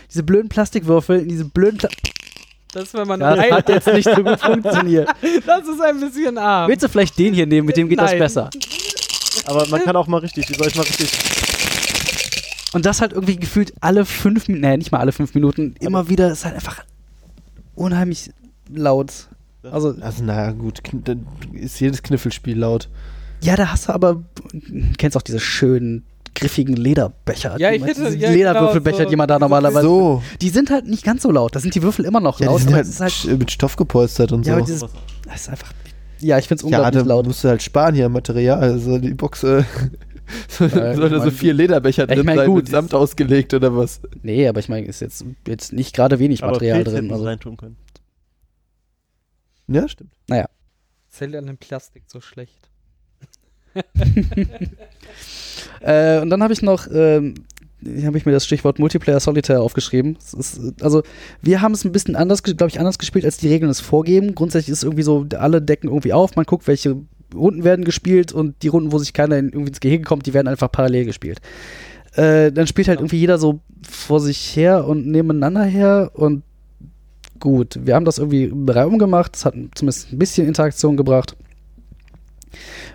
[0.10, 1.77] Diese blöden Plastikwürfel, diese blöden.
[1.77, 1.89] Pla
[2.71, 5.10] Das, wenn man das rein- hat jetzt nicht so gut funktioniert.
[5.45, 6.69] das ist ein bisschen arm.
[6.69, 7.65] Willst du vielleicht den hier nehmen?
[7.65, 8.08] Mit dem geht Nein.
[8.12, 8.49] das besser.
[9.45, 11.10] Aber man kann auch mal richtig, wie soll ich mal richtig.
[12.73, 16.08] Und das halt irgendwie gefühlt alle fünf Minuten, nee, nicht mal alle fünf Minuten, immer
[16.10, 16.84] wieder ist halt einfach
[17.75, 18.29] unheimlich
[18.71, 19.12] laut.
[19.63, 20.79] Also, Also, naja, gut.
[20.93, 22.88] Dann ist jedes Kniffelspiel laut.
[23.41, 24.21] ja, da hast du aber,
[24.97, 26.05] kennst auch diese schönen,
[26.39, 27.56] griffigen Lederbecher.
[27.60, 29.88] Ja, die ich hätte- ja, Lederwürfelbecher, genau, so- die man da normalerweise.
[29.88, 30.23] So.
[30.41, 31.56] Die sind halt nicht ganz so laut.
[31.56, 32.60] Da sind die Würfel immer noch Ja, die laut.
[32.60, 34.73] sind aber halt, es halt, sch- mit Stoff gepolstert und ja, aber so.
[34.73, 34.89] dieses,
[35.25, 35.71] das ist einfach.
[36.19, 37.25] Ja, ich find's Ja, unglaublich da laut.
[37.28, 38.60] musst du halt sparen hier Material.
[38.60, 39.63] Also die Box äh,
[40.49, 42.93] soll, Ja, soll da ich so vier Lederbecher ich drin mein, sein, gut, mit Samt
[42.93, 44.02] ausgelegt oder was?
[44.21, 47.12] Nee, aber ich meine, ist jetzt, jetzt nicht gerade wenig Aber Material Pilz drin.
[47.12, 47.23] Also.
[47.25, 47.78] reintun können.
[49.67, 50.12] Ja, stimmt.
[51.10, 52.68] Zählt an dem Plastik so schlecht.
[55.82, 57.36] Äh, und dann habe ich noch, ähm,
[58.03, 60.17] habe ich mir das Stichwort Multiplayer Solitaire aufgeschrieben.
[60.19, 61.03] Es ist, also,
[61.41, 64.36] wir haben es ein bisschen anders, glaube ich, anders gespielt, als die Regeln es vorgeben.
[64.36, 66.97] Grundsätzlich ist es irgendwie so, alle decken irgendwie auf, man guckt, welche
[67.34, 70.34] Runden werden gespielt und die Runden, wo sich keiner in, irgendwie ins Gehege kommt, die
[70.34, 71.39] werden einfach parallel gespielt.
[72.13, 76.43] Äh, dann spielt halt irgendwie jeder so vor sich her und nebeneinander her und
[77.39, 81.38] gut, wir haben das irgendwie im Raum gemacht, das hat zumindest ein bisschen Interaktion gebracht.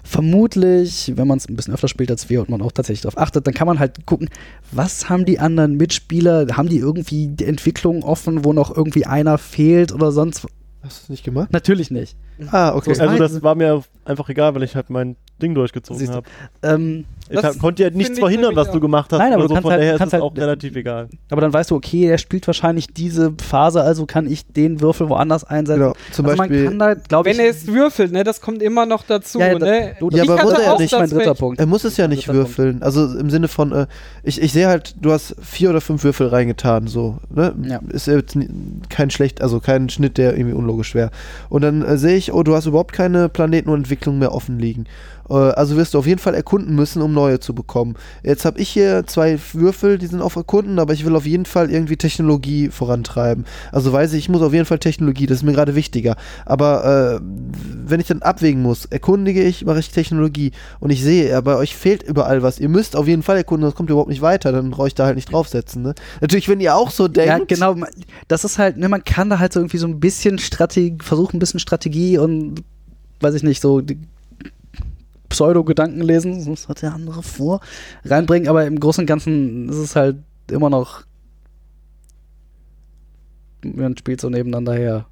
[0.07, 3.19] Vermutlich, wenn man es ein bisschen öfter spielt als wir und man auch tatsächlich darauf
[3.19, 4.29] achtet, dann kann man halt gucken,
[4.71, 9.39] was haben die anderen Mitspieler, haben die irgendwie die Entwicklung offen, wo noch irgendwie einer
[9.39, 10.47] fehlt oder sonst
[10.85, 11.51] Hast du es nicht gemacht?
[11.51, 12.15] Natürlich nicht.
[12.51, 12.95] Ah, okay.
[12.95, 16.27] So Also das war mir einfach egal, weil ich halt mein Ding durchgezogen habe.
[16.63, 19.19] Ähm, Ich hab, konnte ja nichts verhindern, was du gemacht hast.
[19.19, 21.09] Nein, aber so, kannst von halt- daher ist es halt- auch relativ egal.
[21.31, 25.09] aber dann weißt du, okay, er spielt wahrscheinlich diese Phase, also kann ich den Würfel
[25.09, 25.81] woanders einsetzen.
[25.81, 25.95] Genau.
[26.13, 26.65] Zum also man Beispiel.
[26.67, 29.47] kann da, glaube ich, Wenn er es würfelt, ne, das kommt immer noch dazu, Ja,
[29.49, 29.97] ja, das- ne?
[29.99, 31.35] du, Ja, aber muss er auch nicht das ist mein dritter.
[31.35, 31.59] Punkt.
[31.61, 32.59] Er muss es ja nicht Dritter Punkt.
[32.59, 32.83] würfeln.
[32.83, 33.87] Also im Sinne von, äh,
[34.23, 37.19] ich, ich sehe halt, du hast vier oder fünf Würfel reingetan, so.
[37.35, 37.55] Ne?
[37.63, 37.81] Ja.
[37.89, 38.37] Ist jetzt
[38.91, 41.11] kein schlecht, also kein Schnitt, der irgendwie unlogisch wäre.
[41.49, 44.59] Und dann äh, sehe ich, oh, du hast überhaupt keine Planeten und Entwicklungen mehr offen
[44.59, 44.85] liegen.
[45.29, 47.95] Äh, also wirst du auf jeden Fall erkunden müssen, um neue zu bekommen.
[48.23, 51.47] Jetzt habe ich hier zwei Würfel, die sind auf Erkunden, aber ich will auf jeden
[51.47, 53.45] Fall irgendwie Technologie vorantreiben.
[53.73, 56.17] Also weiß ich, ich muss auf jeden Fall Technologie, das ist mir gerade wichtiger.
[56.47, 57.25] Aber äh,
[57.87, 61.57] wenn ich dann abwägen muss, erkundige ich, mache ich Technologie und ich sehe, ja, bei
[61.57, 62.59] euch fehlt überall was.
[62.59, 64.95] Ihr müsst auf jeden Fall erkunden, sonst kommt ihr überhaupt nicht weiter, dann brauche ich
[64.95, 65.83] da halt nicht draufsetzen.
[65.83, 65.95] Ne?
[66.21, 67.51] Natürlich, wenn ihr auch so denkt.
[67.51, 67.87] Ja, genau.
[68.29, 71.37] Das ist halt, ne, man kann da halt so irgendwie so ein bisschen Strategie, versuchen,
[71.37, 72.63] ein bisschen Strategie und
[73.21, 73.81] weiß ich nicht, so
[75.35, 77.61] Pseudo-Gedanken lesen, was hat der andere vor,
[78.05, 80.17] reinbringen, aber im Großen und Ganzen ist es halt
[80.51, 81.03] immer noch,
[83.65, 85.07] man spielt so nebeneinander her.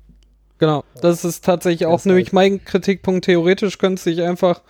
[0.59, 3.25] Genau, das ist tatsächlich auch Das nämlich halt- mein Kritikpunkt.
[3.25, 4.61] Theoretisch könnte sich einfach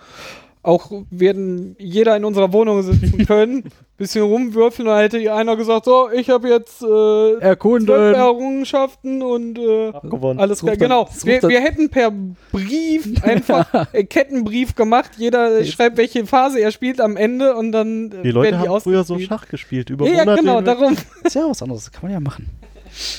[0.63, 3.65] auch werden jeder in unserer Wohnung sitzen können,
[3.97, 8.13] bisschen rumwürfeln, dann hätte einer gesagt, so, ich habe jetzt äh, Erkunden!
[8.15, 9.91] Errungenschaften und äh,
[10.37, 10.77] alles klar.
[10.77, 12.11] Genau, wir, wir hätten per
[12.51, 15.11] Brief einfach äh, Kettenbrief gemacht.
[15.17, 18.63] Jeder Jetzt- schreibt, welche Phase er spielt am Ende und dann äh, Die Leute werden
[18.63, 19.19] die haben früher so.
[19.19, 20.77] Schach gespielt, über Ja, ja, Monate genau, hinweg.
[20.79, 20.97] darum.
[21.23, 22.49] Ist ja was anderes, kann man ja machen.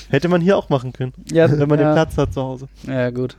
[0.09, 2.67] Hätte man hier auch machen können, Ja, wenn man ja, den Platz hat zu Hause.
[2.87, 3.35] Ja, gut.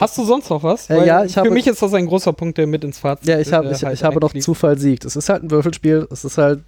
[0.00, 0.88] Hast du sonst noch was?
[0.90, 3.28] Äh, ja, ich für habe- mich ist das ein großer Punkt, der mit ins Fazit
[3.28, 4.32] Ja, ich, hab, äh, ich, halt ich habe noch.
[4.34, 5.04] Zufall siegt.
[5.04, 6.06] Es ist halt ein Würfelspiel.
[6.10, 6.62] Es ist halt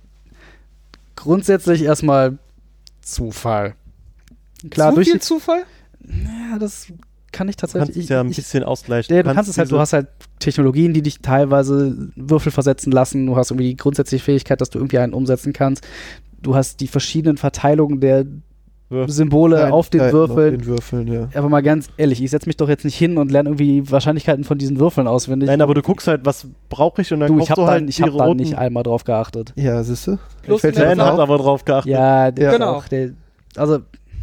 [1.16, 2.38] grundsätzlich erstmal
[3.02, 3.74] Zufall.
[4.70, 5.62] Klar, Zu durch viel Zufall?
[6.06, 6.86] ja, das
[7.32, 7.86] kann ich Du tatsächlich.
[7.88, 9.14] kannst es ich, ja ein ich, bisschen ausgleichen.
[9.14, 10.06] ja, du kannst es halt, du hast halt
[10.38, 13.26] Technologien, die dich teilweise Würfel versetzen lassen.
[13.26, 15.84] Du hast irgendwie die grundsätzliche Fähigkeit, dass du irgendwie einen umsetzen kannst.
[16.40, 18.24] Du hast die verschiedenen Verteilungen der
[18.94, 19.12] Würfel.
[19.12, 20.54] Symbole auf den Kleinigkeiten Würfeln.
[20.54, 21.28] Auf den Würfeln, ja.
[21.34, 24.44] Aber mal ganz ehrlich, ich setze mich doch jetzt nicht hin und lerne irgendwie Wahrscheinlichkeiten
[24.44, 25.48] von diesen Würfeln auswendig.
[25.48, 27.88] Nein, aber du guckst halt, was brauche ich und dann du, ich habe du halt
[27.88, 29.52] ich die hab da nicht einmal drauf geachtet.
[29.56, 30.18] Ja, siehst du?
[30.46, 31.92] Das hat aber drauf geachtet.
[31.92, 32.72] Ja, der Genau.
[32.76, 33.10] auch, der,
[33.56, 33.80] also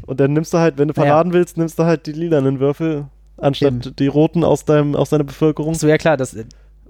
[0.07, 3.05] Und dann nimmst du halt, wenn du verladen willst, nimmst du halt die lilanen Würfel,
[3.37, 3.95] anstatt Eben.
[3.97, 5.73] die roten aus, deinem, aus deiner Bevölkerung.
[5.75, 6.35] so ja klar, dass,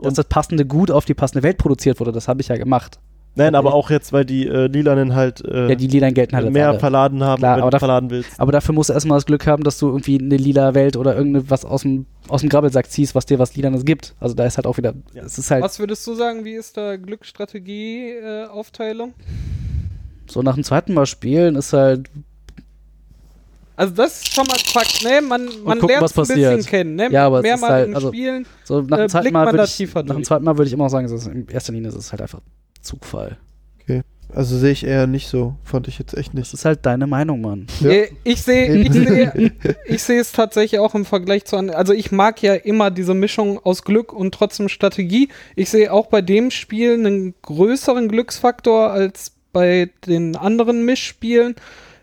[0.01, 2.99] dass das passende Gut auf die passende Welt produziert wurde, das habe ich ja gemacht.
[3.35, 6.51] Nein, aber auch jetzt, weil die äh, lilanen halt äh, ja, die Lilan gelten halt
[6.51, 8.37] mehr verladen haben, Klar, wenn aber du dafür- verladen willst.
[8.37, 11.15] Aber dafür musst du erstmal das Glück haben, dass du irgendwie eine lila Welt oder
[11.15, 14.15] irgendwas aus dem, aus dem Grabbelsack ziehst, was dir was Lilanes gibt.
[14.19, 15.23] Also da ist halt auch wieder, Ja.
[15.23, 19.13] es ist halt Was würdest du sagen, wie ist da Glücksstrategie-Aufteilung?
[20.27, 22.09] so nach dem zweiten Mal spielen ist halt,
[23.75, 25.21] also das ist schon mal Fakt, ne?
[25.21, 26.67] Man, man gucken, lernt was es ein bisschen passiert.
[26.67, 27.09] kennen, ne?
[27.11, 28.45] Ja, aber es ist Mehrmal halt- im also- Spielen.
[28.63, 30.67] so nach Äh, dem zweiten blickt Mal man würde ich, nach dem zweiten Mal würde
[30.67, 32.39] ich immer sagen, in erster Linie ist es halt einfach
[32.81, 33.37] Zufall.
[34.33, 35.55] Also sehe ich eher nicht so.
[35.63, 36.53] Fand ich jetzt echt Das nicht.
[36.53, 37.67] ist halt deine Meinung, Mann.
[37.81, 37.91] Ja.
[38.23, 39.51] Ich sehe ich sehe
[39.85, 41.77] ich sehe es tatsächlich auch im Vergleich zu anderen.
[41.77, 45.29] Also ich mag ja immer diese Mischung aus Glück und trotzdem Strategie.
[45.55, 51.55] Ich sehe auch bei dem Spiel einen größeren Glücksfaktor als bei den anderen Mischspielen.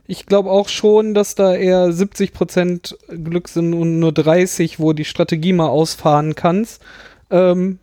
[0.07, 5.05] Ich glaube auch schon, dass da eher 70% Glück sind und nur 30, wo die
[5.05, 6.83] Strategie mal ausfahren kannst.
[7.31, 7.79] Ähm,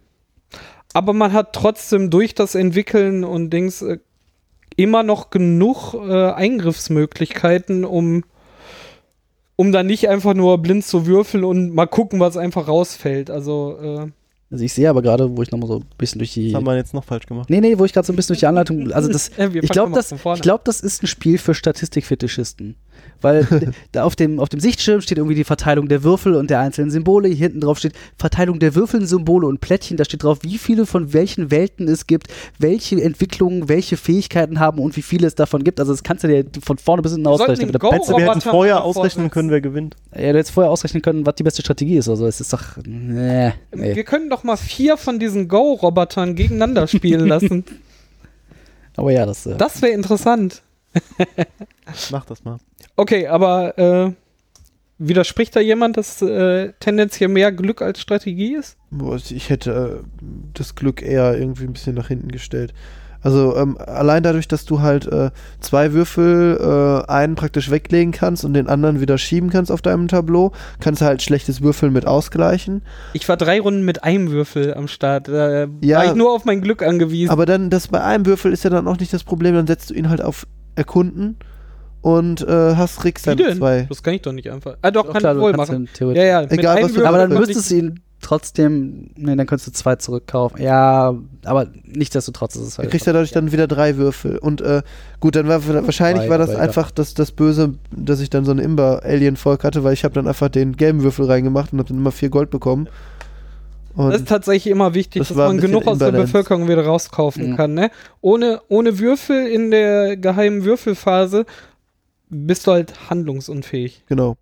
[0.95, 3.97] aber man hat trotzdem durch das Entwickeln und Dings äh,
[4.77, 8.23] immer noch genug äh, Eingriffsmöglichkeiten, um,
[9.57, 13.29] um dann nicht einfach nur blind zu würfeln und mal gucken, was einfach rausfällt.
[13.29, 14.11] Also, äh,
[14.49, 16.53] Also ich sehe aber gerade, wo ich nochmal so ein bisschen durch die.
[16.53, 17.49] Das haben wir jetzt noch falsch gemacht.
[17.49, 18.89] Nee, nee, wo ich gerade so ein bisschen durch die Anleitung.
[18.93, 22.75] Also das, ich glaube, das, von vorne ich glaub, das ist ein Spiel für Statistikfetischisten.
[23.21, 26.59] Weil da auf dem, auf dem Sichtschirm steht irgendwie die Verteilung der Würfel und der
[26.59, 27.27] einzelnen Symbole.
[27.27, 29.97] Hier hinten drauf steht Verteilung der Würfel, Symbole und Plättchen.
[29.97, 32.27] Da steht drauf, wie viele von welchen Welten es gibt,
[32.59, 35.79] welche Entwicklungen, welche Fähigkeiten haben und wie viele es davon gibt.
[35.79, 37.71] Also das kannst du dir von vorne bis hinten Wir ausrechnen.
[37.71, 38.15] Petzl.
[38.15, 39.95] Wir hätten vorher ausrechnen können, wer gewinnt.
[40.13, 42.09] Ja, du hättest vorher ausrechnen können, was die beste Strategie ist.
[42.09, 42.77] Also es ist doch.
[42.85, 43.95] Nee, nee.
[43.95, 47.65] Wir können doch mal vier von diesen Go-Robotern gegeneinander spielen lassen.
[48.97, 49.45] Aber ja, das.
[49.45, 50.61] Äh, Das wäre interessant.
[52.11, 52.57] Mach das mal.
[52.95, 54.11] Okay, aber äh,
[54.97, 58.77] widerspricht da jemand, dass äh, tendenziell mehr Glück als Strategie ist?
[59.29, 62.73] Ich hätte äh, das Glück eher irgendwie ein bisschen nach hinten gestellt.
[63.21, 66.59] Also ähm, allein dadurch, dass du halt äh, zwei Würfel,
[67.07, 71.01] äh, einen praktisch weglegen kannst und den anderen wieder schieben kannst auf deinem Tableau, kannst
[71.01, 72.83] du halt schlechtes Würfeln mit ausgleichen.
[73.13, 75.27] Ich war drei Runden mit einem Würfel am Start.
[75.27, 75.97] Da Ja.
[75.97, 77.31] war ich nur auf mein Glück angewiesen.
[77.31, 79.89] Aber dann, das bei einem Würfel ist ja dann auch nicht das Problem, dann setzt
[79.89, 81.37] du ihn halt auf Erkunden
[82.01, 83.57] und äh, hast Wie dann denn?
[83.57, 83.85] zwei.
[83.89, 84.77] Das kann ich doch nicht einfach.
[84.81, 85.89] Ah, doch, Doch, kann klar, ich wohl machen.
[85.99, 89.71] Ja, ja, Egal, was du- Aber dann müsstest du ihn trotzdem, nee, dann könntest du
[89.71, 90.61] zwei zurückkaufen.
[90.61, 92.91] Ja, aber nichtsdestotrotz ist es Er halt.
[92.91, 94.37] kriegt ja dadurch dann wieder drei Würfel.
[94.37, 94.81] Und äh,
[95.19, 98.51] gut, dann war wahrscheinlich Drei, war das einfach das, das Böse, dass ich dann so
[98.51, 101.97] ein Imber-Alien-Volk hatte, weil ich habe dann einfach den gelben Würfel reingemacht und habe dann
[101.97, 102.87] immer vier Gold bekommen.
[103.95, 106.11] Und Das ist tatsächlich immer wichtig, Das dass man genug aus der.
[106.11, 107.55] Bevölkerung wieder rauskaufen Mhm.
[107.57, 107.73] kann.
[107.73, 107.91] Ne?
[108.21, 111.45] Ohne, ohne Würfel in der geheimen Würfelphase
[112.29, 114.03] bist du halt handlungsunfähig.
[114.07, 114.35] genau.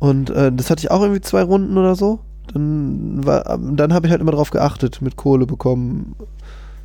[0.00, 2.20] Und äh, das hatte ich auch irgendwie zwei Runden oder so.
[2.52, 6.14] Dann, war- dann habe ich halt immer drauf geachtet, mit Kohle bekommen.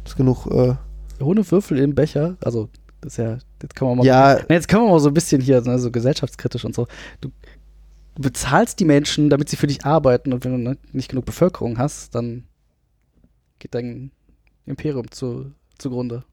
[0.03, 0.47] Das genug.
[0.47, 0.73] Äh,
[1.21, 2.69] Ohne Würfel im Becher, also
[3.01, 4.05] das ist ja, jetzt kann man mal.
[4.05, 6.88] ja, Nee, Jetzt können wir mal so ein bisschen hier, ne, so gesellschaftskritisch und so.
[7.21, 7.29] Du,
[8.15, 11.26] du bezahlst die Menschen, damit sie für dich arbeiten und wenn du ne, nicht genug
[11.26, 12.43] Bevölkerung hast, dann
[13.60, 14.12] geht dein
[14.65, 16.23] Imperium zu, zugrunde.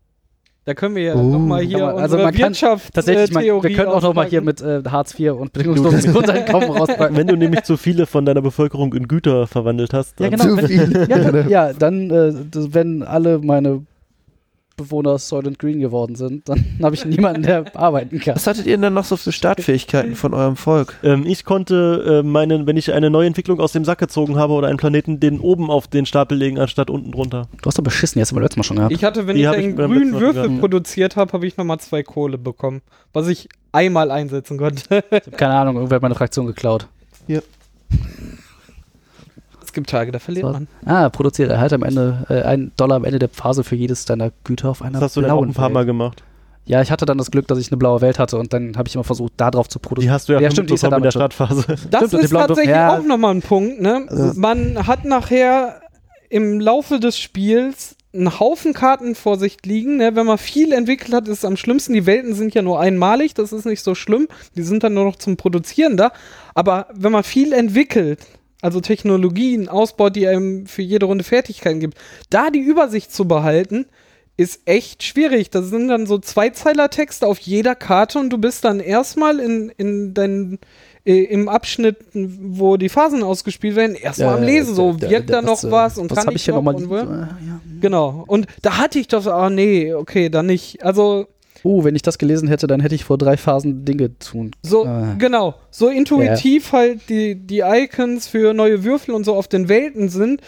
[0.66, 1.22] Da können wir ja Uh.
[1.32, 4.14] nochmal hier man- also unsere man kann Wirtschaft Tatsächlich, äh, man, wir können auch noch
[4.14, 7.16] mal hier mit äh, Hartz IV und bedingungsloses Grundeinkommen rauspacken.
[7.16, 10.60] Wenn du nämlich zu viele von deiner Bevölkerung in Güter verwandelt hast, Ja, dann genau.
[10.60, 11.06] zu viel.
[11.08, 12.32] Ja, dann, ja, dann, äh,
[12.74, 13.84] wenn alle meine
[14.80, 18.34] Bewohner Soylent Green geworden sind, dann habe ich niemanden, der arbeiten kann.
[18.36, 20.98] Was hattet ihr denn noch so für Startfähigkeiten von eurem Volk?
[21.02, 24.52] Ähm, ich konnte äh, meinen, wenn ich eine neue Entwicklung aus dem Sack gezogen habe
[24.54, 27.48] oder einen Planeten, den oben auf den Stapel legen, anstatt unten drunter.
[27.62, 28.92] Du hast doch beschissen, hast du beim letzten Mal schon gehabt.
[28.92, 30.60] Ich hatte, wenn Die ich einen grünen Würfel gehabt.
[30.60, 32.80] produziert habe, habe ich nochmal zwei Kohle bekommen.
[33.12, 35.04] Was ich einmal einsetzen konnte.
[35.10, 36.86] Ich hab keine Ahnung, irgendwer hat meine Fraktion geklaut.
[39.70, 40.52] Es gibt Tage, da verliert So.
[40.52, 40.66] man.
[40.84, 41.48] Ah, produziert.
[41.50, 44.82] Erhalte am Ende äh, einen Dollar am Ende der Phase für jedes deiner Güter auf
[44.82, 45.74] einer Das hast du dann auch ein paar Welt.
[45.74, 46.22] Mal gemacht.
[46.66, 48.88] Ja, ich hatte dann das Glück, dass ich eine blaue Welt hatte und dann habe
[48.88, 50.12] ich immer versucht, da drauf zu Die produzieren.
[50.12, 51.64] hast du ja, Ja, schon stimmt, die ist ja in der damit Startphase.
[51.90, 52.96] Das Stimmt, die ist tatsächlich ja.
[52.98, 53.80] auch nochmal ein Punkt.
[53.80, 54.06] Ne?
[54.08, 55.80] Also- Man hat nachher
[56.28, 59.96] im Laufe des Spiels einen Haufen Karten vor sich liegen.
[59.98, 60.16] Ne?
[60.16, 61.92] Wenn man viel entwickelt hat, ist es am schlimmsten.
[61.92, 64.26] Die Welten sind ja nur einmalig, das ist nicht so schlimm.
[64.56, 66.10] Die sind dann nur noch zum Produzieren da.
[66.54, 68.18] Aber wenn man viel entwickelt,
[68.60, 73.86] also Technologien ausbaut, die einem für jede Runde Fertigkeiten gibt, da die Übersicht zu behalten,
[74.36, 75.50] ist echt schwierig.
[75.50, 80.14] Das sind dann so Zweizeiler-Texte auf jeder Karte und du bist dann erstmal in, in
[80.14, 80.58] deinen,
[81.04, 84.74] äh, im Abschnitt, wo die Phasen ausgespielt werden, erstmal am Lesen.
[84.74, 87.06] So, wirkt da noch was und kann hab ich ich hier noch nochmal?
[87.06, 87.60] und Äh, ja.
[87.82, 88.24] Genau.
[88.26, 90.82] Und da hatte ich doch so, ah nee, okay, dann nicht.
[90.82, 91.26] Also
[91.62, 94.50] Oh, wenn ich das gelesen hätte, dann hätte ich vor drei Phasen Dinge tun.
[94.62, 95.14] so, Ah.
[95.18, 100.08] genau, so intuitiv halt die, die Icons für neue Würfel und so auf den Welten
[100.08, 100.40] sind,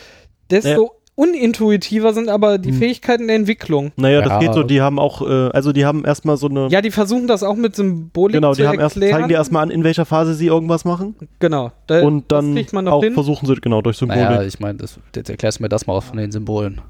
[0.51, 2.79] desto unintuitiver sind aber die Hm.
[2.79, 3.93] Fähigkeiten der Entwicklung.
[3.97, 4.29] Naja, Ja.
[4.29, 4.63] das geht so.
[4.63, 6.69] Die haben auch, äh, also die haben erstmal so eine.
[6.69, 9.17] Ja, die versuchen das auch mit Symbolik genau, zu die haben erst, erklären.
[9.17, 11.15] zeigen dir erstmal an, in welcher Phase sie irgendwas machen.
[11.39, 11.71] genau.
[11.87, 12.57] Da, und dann
[12.89, 13.13] auch hin.
[13.13, 14.25] versuchen sie, genau, durch Symbolik.
[14.25, 16.81] Naja, ich meine, das- jetzt erklärst du mir das mal von den Symbolen.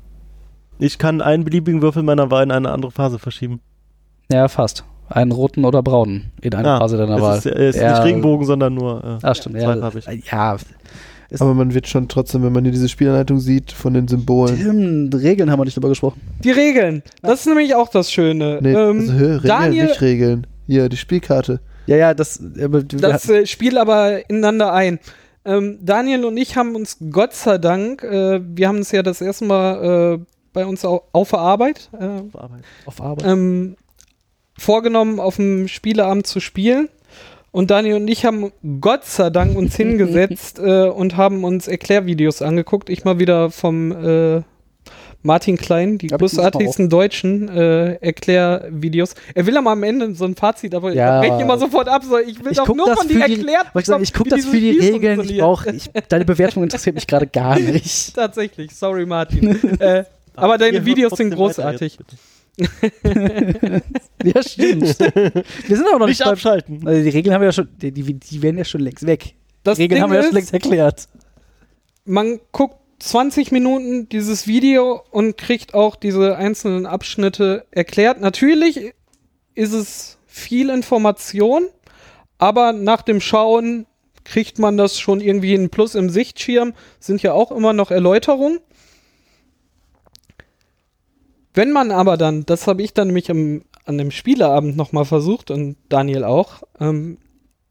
[0.78, 3.60] Ich kann einen beliebigen Würfel meiner Wahl in eine andere Phase verschieben.
[4.30, 4.84] Ja, fast.
[5.08, 7.38] Einen roten oder braunen in einer Ah, Phase deiner es Wahl.
[7.38, 7.92] ist, äh, es ist Ja.
[7.98, 9.04] nicht Regenbogen, sondern nur.
[9.22, 9.56] Äh, Ah, stimmt.
[9.56, 10.06] Ja, zweifarbig.
[10.30, 10.56] ja,
[11.38, 14.56] Aber man wird schon trotzdem, wenn man hier diese Spielanleitung sieht, von den Symbolen.
[14.56, 15.14] stimmt.
[15.16, 16.20] Regeln haben wir nicht drüber gesprochen.
[16.44, 17.02] Die Regeln.
[17.22, 18.58] Das ist nämlich auch das Schöne.
[18.62, 20.46] Nee, ähm, also, hä, Regeln, Daniel- nicht Regeln.
[20.66, 21.60] Hier, die Spielkarte.
[21.86, 22.40] Ja, ja, das.
[22.62, 24.98] Aber, Das äh, spielt aber ineinander ein.
[25.44, 29.20] Ähm, Daniel und ich haben uns Gott sei Dank, äh, wir haben es ja das
[29.20, 32.20] erste Mal äh, bei uns au auf der Arbeit äh,
[32.86, 33.26] auf Arbeit.
[33.26, 33.76] ähm,
[34.62, 36.88] vorgenommen, auf dem Spieleabend zu spielen.
[37.50, 42.40] Und Daniel und ich haben Gott sei Dank uns hingesetzt äh, und haben uns Erklärvideos
[42.40, 42.88] angeguckt.
[42.88, 44.42] Ich mal wieder vom äh,
[45.24, 49.14] Martin Klein, die großartigsten deutschen äh, Erklärvideos.
[49.34, 51.22] Er will aber am Ende so ein Fazit, aber Ja.
[51.22, 52.02] ich breche immer sofort ab.
[52.04, 53.66] So, ich will Ich doch nur von dir die- erklärt.
[53.78, 55.20] Ich, ich gucke das für die Spiel Regeln.
[55.20, 55.70] Ich brauche.
[55.70, 58.14] Ich, deine Bewertung interessiert mich gerade gar nicht.
[58.14, 59.50] Tatsächlich, sorry Martin.
[59.80, 61.98] äh, aber deine Videos sind großartig.
[62.00, 62.16] jetzt.
[64.24, 64.82] Ja, stimmt.
[65.00, 66.86] Wir sind aber noch nicht, Nicht beim- abschalten.
[66.86, 67.68] Also die Regeln haben wir ja schon.
[67.80, 69.34] Die, die, werden ja schon längst weg.
[69.64, 71.08] Das die Regeln Ding haben wir ja schon längst erklärt.
[72.04, 78.20] man guckt 20 Minuten dieses Video und kriegt auch diese einzelnen Abschnitte erklärt.
[78.20, 78.92] Natürlich
[79.54, 81.66] ist es viel Information,
[82.38, 83.86] aber nach dem Schauen
[84.24, 86.74] kriegt man das schon irgendwie ein Plus im Sichtschirm.
[87.00, 88.60] Sind ja auch immer noch Erläuterungen.
[91.54, 95.50] Wenn man aber dann, das habe ich dann nämlich am, an dem Spieleabend nochmal versucht
[95.50, 97.18] und Daniel auch, ähm,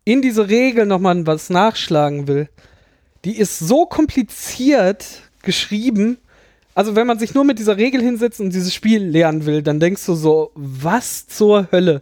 [0.03, 2.49] in diese Regel nochmal was nachschlagen will,
[3.25, 5.05] die ist so kompliziert
[5.43, 6.17] geschrieben.
[6.73, 9.79] Also, wenn man sich nur mit dieser Regel hinsetzt und dieses Spiel lernen will, dann
[9.79, 12.01] denkst du so, was zur Hölle?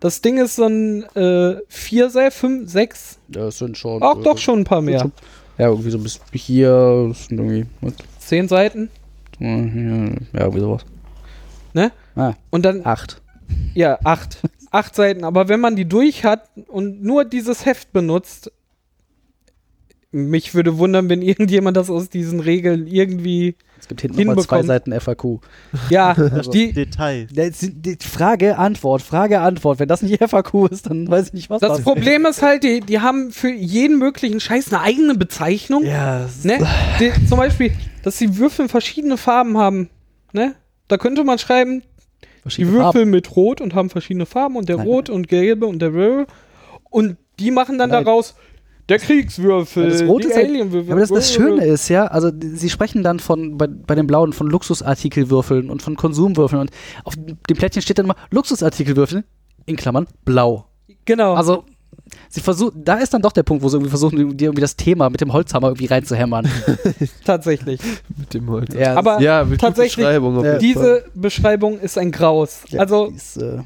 [0.00, 4.02] Das Ding ist so ein äh, 4, 5, 6, Das sind schon.
[4.02, 5.10] auch doch schon ein paar mehr.
[5.58, 7.06] Ja, irgendwie so ein bisschen hier.
[7.08, 7.66] Das sind irgendwie.
[7.80, 7.94] Was?
[8.20, 8.90] 10 Seiten,
[9.38, 10.82] Ja, irgendwie sowas.
[11.76, 11.92] Ne?
[12.16, 13.22] Ah, Und dann, acht.
[13.74, 14.38] ja, 8.
[14.72, 18.50] acht Seiten, aber wenn man die durch hat und nur dieses Heft benutzt,
[20.10, 24.62] mich würde wundern, wenn irgendjemand das aus diesen Regeln irgendwie, Es gibt hinten nochmal zwei.
[24.62, 25.40] Seiten FAQ.
[25.90, 27.26] ja, Also die, Detail.
[27.32, 29.78] Das die Frage, Antwort, Frage, Antwort.
[29.78, 31.84] Wenn das nicht FAQ ist, dann weiß ich nicht, was das ist.
[31.84, 35.84] Problem ist halt, die, die haben für jeden möglichen Scheiß eine eigene Bezeichnung.
[35.84, 36.66] Ja, Ne?
[36.98, 37.72] Die, zum Beispiel,
[38.02, 39.90] dass die Würfel verschiedene Farben haben.
[40.32, 40.54] Ne?
[40.88, 41.82] Da könnte man schreiben,
[42.56, 43.10] die Würfel Farben.
[43.10, 46.26] mit Rot und haben verschiedene Farben und der Nein, Rot und Gelbe und der Röhr.
[46.90, 48.04] Und die machen dann Nein.
[48.04, 48.34] daraus
[48.88, 50.86] der Kriegswürfel, Ja, das Rote die ist halt- Alienwürfel.
[50.88, 54.06] Ja, aber das, das Schöne ist ja, also sie sprechen dann von bei, bei den
[54.06, 56.70] blauen von Luxusartikelwürfeln und von Konsumwürfeln und
[57.02, 59.24] auf dem Plättchen steht dann immer Luxusartikelwürfel
[59.66, 60.66] in Klammern blau.
[61.04, 61.34] Genau.
[61.34, 61.64] Also
[62.28, 64.76] sie versuchen, da ist dann doch der Punkt, wo sie irgendwie versuchen, dir irgendwie das
[64.76, 66.48] Thema mit dem Holzhammer irgendwie reinzuhämmern.
[67.24, 67.80] tatsächlich.
[68.16, 68.74] Mit dem Holz.
[68.74, 72.62] ja, Aber ja, mit tatsächlich, Beschreibung diese Beschreibung ist ein Graus.
[72.68, 73.58] ja, also, die ist, äh,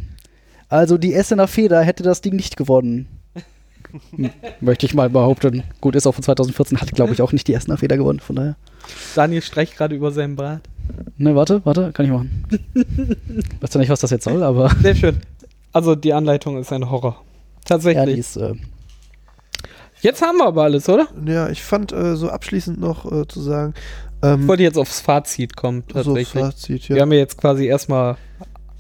[0.69, 3.09] also die Essener Feder hätte das Ding nicht gewonnen.
[4.15, 4.31] Hm,
[4.61, 5.65] Möchte ich mal behaupten.
[5.81, 8.37] Gut, ist auch von 2014, hat glaube ich auch nicht die Essener Feder gewonnen, von
[8.37, 8.57] daher.
[9.15, 10.61] Daniel streicht gerade über seinen Brat.
[11.19, 12.45] Ne, warte, warte, kann ich machen.
[13.61, 15.21] Weiß ja nicht, was das jetzt soll, aber Sehr schön.
[15.73, 17.23] Also, die Anleitung ist ein Horror.
[17.69, 18.19] Ja, die Tatsächlich.
[18.19, 18.55] ist, äh,
[20.03, 21.09] Jetzt haben wir aber alles, oder?
[21.27, 23.75] Ja, ich fand äh, so abschließend noch äh, zu sagen,
[24.23, 26.43] ähm, Ich wollte jetzt aufs Fazit kommen, so tatsächlich.
[26.43, 27.03] Fazit, Wir ja.
[27.03, 28.17] haben ja jetzt quasi erstmal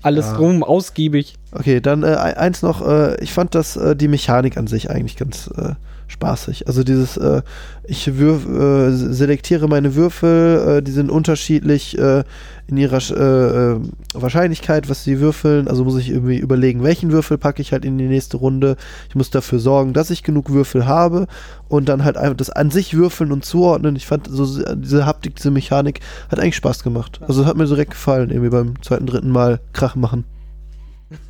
[0.03, 0.37] alles Ja.
[0.37, 1.35] rum, ausgiebig.
[1.53, 4.89] Okay, dann äh, ein- eins noch, äh, ich fand das äh, die Mechanik an sich
[4.91, 5.74] eigentlich ganz äh,
[6.11, 6.66] spaßig.
[6.66, 7.42] Also dieses, äh,
[7.84, 12.24] ich würf, äh, selektiere meine Würfel, äh, die sind unterschiedlich äh,
[12.66, 13.80] in ihrer äh, äh,
[14.14, 15.68] Wahrscheinlichkeit, was sie würfeln.
[15.68, 18.76] Also muss ich irgendwie überlegen, welchen Würfel packe ich halt in die nächste Runde.
[19.08, 21.26] Ich muss dafür sorgen, dass ich genug Würfel habe
[21.68, 23.96] und dann halt einfach das an sich würfeln und zuordnen.
[23.96, 27.20] Ich fand so se- diese Haptik, diese Mechanik hat eigentlich Spaß gemacht.
[27.26, 30.24] Also hat mir direkt gefallen, irgendwie beim zweiten, dritten Mal Krach machen.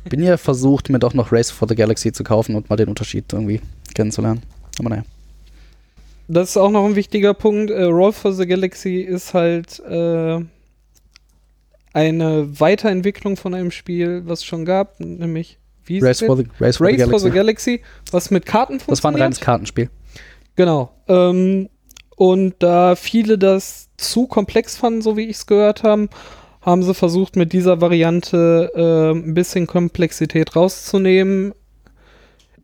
[0.09, 2.89] bin ja versucht, mir doch noch Race for the Galaxy zu kaufen und mal den
[2.89, 3.61] Unterschied irgendwie
[3.95, 4.41] kennenzulernen.
[4.79, 5.03] Aber naja.
[6.27, 7.71] Das ist auch noch ein wichtiger Punkt.
[7.71, 10.39] Äh, Roll for the Galaxy ist halt äh,
[11.93, 16.77] eine Weiterentwicklung von einem Spiel, was es schon gab, nämlich wie Race for the, Race
[16.77, 17.81] for the for the Galaxy.
[18.11, 19.21] Was mit Karten Das war ein funktioniert.
[19.21, 19.89] reines Kartenspiel.
[20.55, 20.91] Genau.
[21.07, 21.69] Ähm,
[22.15, 26.07] und da viele das zu komplex fanden, so wie ich es gehört habe,
[26.61, 31.53] haben sie versucht, mit dieser Variante äh, ein bisschen Komplexität rauszunehmen.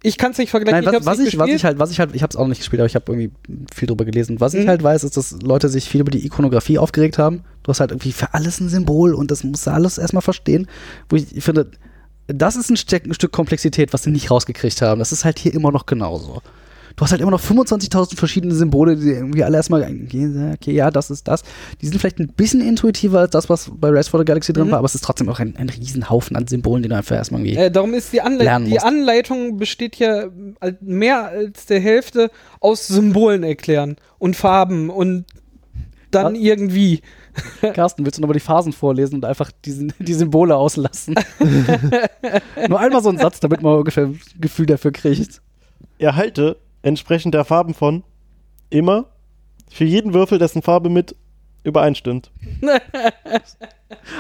[0.04, 0.80] Ich kann es nicht vergleichen.
[0.80, 2.42] Nein, was, hab's was, ich, was ich halt, was ich halt, ich habe es auch
[2.42, 3.32] noch nicht gespielt, aber ich habe irgendwie
[3.74, 4.40] viel drüber gelesen.
[4.40, 4.70] Was ich Mhm.
[4.70, 7.44] halt weiß, ist, dass Leute sich viel über die Ikonografie aufgeregt haben.
[7.64, 10.68] Du hast halt irgendwie für alles ein Symbol und das musst du alles erstmal verstehen.
[11.10, 11.72] Wo ich finde,
[12.28, 15.00] das ist ein, Steck, ein Stück Komplexität, was sie nicht rausgekriegt haben.
[15.00, 16.42] Das ist halt hier immer noch genauso.
[16.98, 20.90] Du hast halt immer noch 25.000 verschiedene Symbole, die irgendwie alle erstmal, okay, okay, ja,
[20.90, 21.44] das ist das.
[21.80, 24.66] Die sind vielleicht ein bisschen intuitiver als das, was bei Race for the Galaxy drin
[24.66, 24.72] Mhm.
[24.72, 27.42] war, aber es ist trotzdem auch ein, ein Riesenhaufen an Symbolen, die du einfach erstmal
[27.46, 27.56] irgendwie.
[27.62, 28.80] Äh, darum ist die, lernen die.
[28.80, 30.24] Anleitung besteht ja
[30.60, 32.32] äh, mehr als der Hälfte
[32.62, 35.26] aus Symbolen erklären und Farben und
[36.10, 36.40] dann Was?
[36.42, 37.02] irgendwie.
[37.76, 41.14] Carsten, willst du nochmal die Phasen vorlesen und einfach diesen, die Symbole auslassen?
[42.70, 45.42] Nur einmal so einen Satz, damit man ungefähr ein Gefühl dafür kriegt.
[46.00, 48.04] Erhalte entsprechend der Farben von
[48.70, 49.06] immer
[49.70, 51.16] für jeden Würfel, dessen Farbe mit
[51.64, 52.32] übereinstimmt.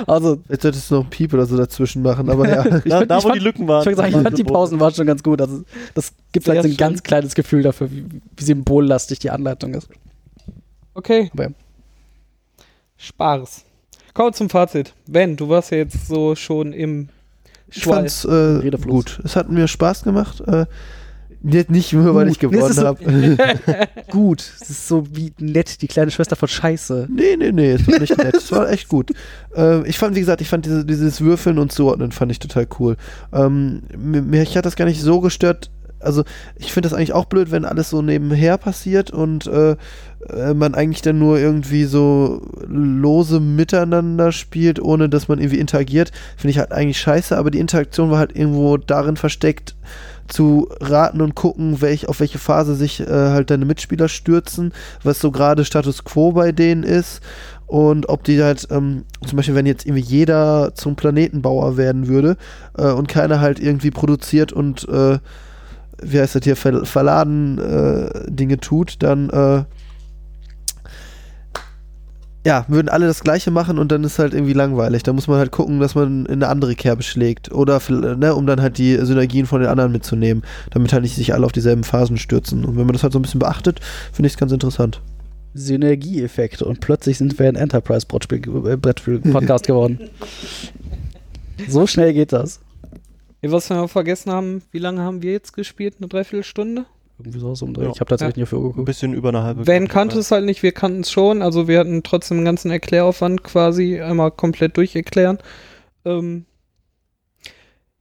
[0.05, 2.65] Also, Jetzt solltest du noch ein Piep oder so dazwischen machen, aber ja.
[2.77, 3.89] ich, Da, find, da ich, wo die fand, Lücken waren.
[3.89, 4.43] ich, sagen, ich fand die.
[4.45, 5.41] Pausen waren schon ganz gut.
[5.41, 6.77] Also, das gibt Sehr vielleicht so ein schön.
[6.77, 8.05] ganz kleines Gefühl dafür, wie,
[8.37, 9.89] wie symbollastig die Anleitung ist.
[10.93, 11.29] Okay.
[11.33, 11.49] Aber ja.
[12.97, 13.65] Spaß.
[14.13, 14.93] Kommen wir zum Fazit.
[15.05, 17.09] Ben, du warst ja jetzt so schon im
[17.69, 18.07] Ich Schwall.
[18.07, 19.19] fand's äh, gut.
[19.25, 20.41] Es hat mir Spaß gemacht.
[20.47, 20.65] Äh,
[21.69, 22.51] nicht nur, weil ich Gut.
[22.51, 23.87] Nee, gewonnen so- habe.
[24.11, 27.07] Gut, es ist so wie nett, die kleine Schwester von Scheiße.
[27.09, 28.35] nee, nee, nee, es war nicht nett.
[28.35, 29.11] Es war echt gut.
[29.55, 32.67] Ähm, ich fand, wie gesagt, ich fand diese, dieses Würfeln und Zuordnen fand ich total
[32.79, 32.97] cool.
[33.33, 35.69] Ähm, mir, mich hat das gar nicht so gestört.
[35.99, 36.23] Also,
[36.55, 39.75] ich finde das eigentlich auch blöd, wenn alles so nebenher passiert und äh,
[40.29, 46.11] äh, man eigentlich dann nur irgendwie so lose miteinander spielt, ohne dass man irgendwie interagiert.
[46.35, 49.75] Finde ich halt eigentlich scheiße, aber die Interaktion war halt irgendwo darin versteckt,
[50.27, 54.73] zu raten und gucken, welch, auf welche Phase sich äh, halt deine Mitspieler stürzen,
[55.03, 57.21] was so gerade Status Quo bei denen ist
[57.65, 62.37] und ob die halt, ähm, zum Beispiel, wenn jetzt irgendwie jeder zum Planetenbauer werden würde
[62.77, 65.19] äh, und keiner halt irgendwie produziert und äh,
[66.01, 69.63] wie heißt das hier, ver verladen äh, Dinge tut, dann äh,
[72.47, 75.03] ja, würden alle das gleiche machen und dann ist halt irgendwie langweilig.
[75.03, 77.51] Da muss man halt gucken, dass man in eine andere Kerbe schlägt.
[77.51, 81.33] Oder, ne, um dann halt die Synergien von den anderen mitzunehmen, damit halt nicht sich
[81.33, 82.63] alle auf dieselben Phasen stürzen.
[82.63, 83.81] Und wenn man das halt so ein bisschen beachtet,
[84.13, 85.01] finde ich es ganz interessant.
[85.55, 89.99] Synergieeffekte und plötzlich sind wir ein Enterprise-Brettspiel-Podcast geworden.
[91.67, 92.61] So schnell geht das.
[93.51, 95.95] Was wir noch vergessen haben, wie lange haben wir jetzt gespielt?
[95.99, 96.85] Eine Dreiviertelstunde?
[97.19, 97.85] Irgendwie so um Dreh.
[97.85, 97.91] Ja.
[97.91, 98.41] Ich habe tatsächlich Ja.
[98.41, 98.85] nicht auf die Uhr Ein geguckt.
[98.85, 100.21] bisschen über eine halbe Van Stunde, kannte ja.
[100.21, 101.41] es halt nicht, wir kannten es schon.
[101.41, 105.39] Also wir hatten trotzdem einen ganzen Erkläraufwand quasi einmal komplett durcherklären.
[106.05, 106.45] Ähm,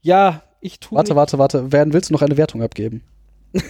[0.03, 0.97] ja, ich tue.
[0.97, 1.72] Warte, warte, warte.
[1.72, 3.03] Werden willst du noch eine Wertung abgeben?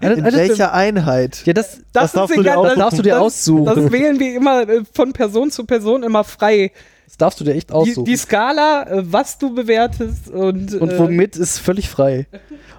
[0.00, 1.42] Eine- In welcher Einheit?
[1.46, 3.64] Ja, das, Das, Das darfst ist du dir egal, das darfst du dir aussuchen.
[3.64, 6.72] Das wählen wir immer äh, von Person zu Person immer frei.
[7.12, 8.06] Das darfst du dir echt Die, aussuchen.
[8.06, 12.26] die Skala, äh, was du bewertest und, und äh, womit ist völlig frei.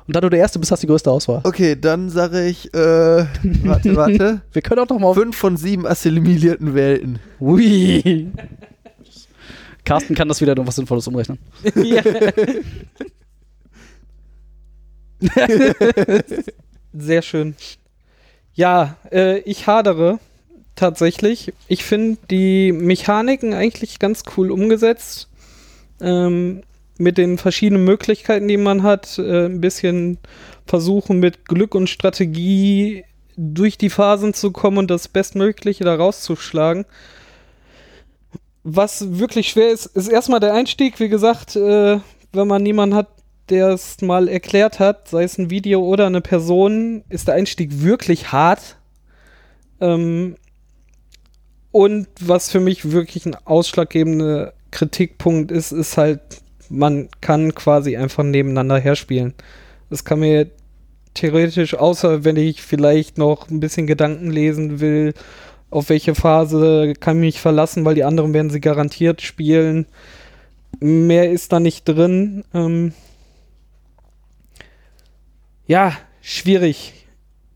[0.07, 1.41] Und da du der Erste bist, hast du die größte Auswahl.
[1.43, 2.77] Okay, dann sage ich, äh,
[3.63, 4.41] warte, warte.
[4.51, 5.15] Wir können auch noch mal auf.
[5.15, 7.19] Fünf von sieben assimilierten Welten.
[7.39, 8.31] Ui.
[9.85, 11.37] Carsten kann das wieder noch was Sinnvolles umrechnen.
[11.75, 12.01] ja.
[16.93, 17.55] Sehr schön.
[18.55, 20.17] Ja, äh, ich hadere
[20.75, 21.53] tatsächlich.
[21.67, 25.29] Ich finde die Mechaniken eigentlich ganz cool umgesetzt.
[26.01, 26.63] Ähm,
[26.97, 29.17] mit den verschiedenen Möglichkeiten, die man hat.
[29.17, 30.17] Äh, ein bisschen
[30.65, 33.03] versuchen mit Glück und Strategie
[33.35, 36.85] durch die Phasen zu kommen und das Bestmögliche da rauszuschlagen.
[38.63, 40.99] Was wirklich schwer ist, ist erstmal der Einstieg.
[40.99, 41.99] Wie gesagt, äh,
[42.31, 43.07] wenn man niemanden hat,
[43.49, 47.81] der es mal erklärt hat, sei es ein Video oder eine Person, ist der Einstieg
[47.81, 48.77] wirklich hart.
[49.81, 50.35] Ähm,
[51.73, 56.21] und was für mich wirklich ein ausschlaggebender Kritikpunkt ist, ist halt,
[56.69, 59.33] man kann quasi einfach nebeneinander herspielen.
[59.89, 60.51] Das kann mir
[61.15, 65.15] theoretisch, außer wenn ich vielleicht noch ein bisschen Gedanken lesen will,
[65.71, 69.87] auf welche Phase kann ich mich verlassen, weil die anderen werden sie garantiert spielen.
[70.79, 72.43] Mehr ist da nicht drin.
[72.53, 72.93] Ähm
[75.65, 77.02] ja, schwierig.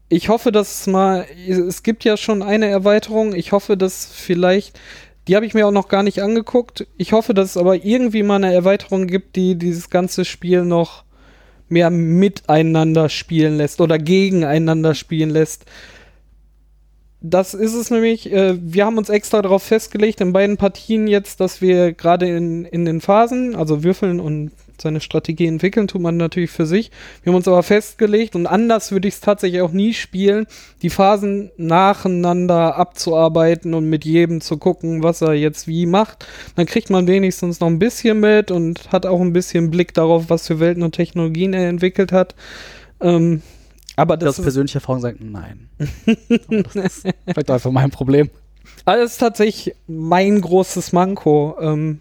[0.09, 3.35] Ich hoffe, dass es mal, es gibt ja schon eine Erweiterung.
[3.35, 4.79] Ich hoffe, dass vielleicht,
[5.27, 6.87] die habe ich mir auch noch gar nicht angeguckt.
[6.97, 11.03] Ich hoffe, dass es aber irgendwie mal eine Erweiterung gibt, die dieses ganze Spiel noch
[11.67, 15.65] mehr miteinander spielen lässt oder gegeneinander spielen lässt.
[17.21, 18.31] Das ist es nämlich.
[18.31, 22.65] Äh, wir haben uns extra darauf festgelegt, in beiden Partien jetzt, dass wir gerade in,
[22.65, 26.91] in den Phasen, also würfeln und seine Strategie entwickeln, tut man natürlich für sich.
[27.23, 30.45] Wir haben uns aber festgelegt und anders würde ich es tatsächlich auch nie spielen,
[30.83, 36.27] die Phasen nacheinander abzuarbeiten und mit jedem zu gucken, was er jetzt wie macht.
[36.55, 40.29] Dann kriegt man wenigstens noch ein bisschen mit und hat auch ein bisschen Blick darauf,
[40.29, 42.35] was für Welten und Technologien er entwickelt hat.
[43.01, 43.41] Ähm,
[43.97, 45.69] aber Das das, ist, persönliche Erfahrung sagt, nein.
[46.47, 48.29] Aber das ist vielleicht einfach mein Problem.
[48.85, 51.99] also das ist tatsächlich mein großes Manko ähm,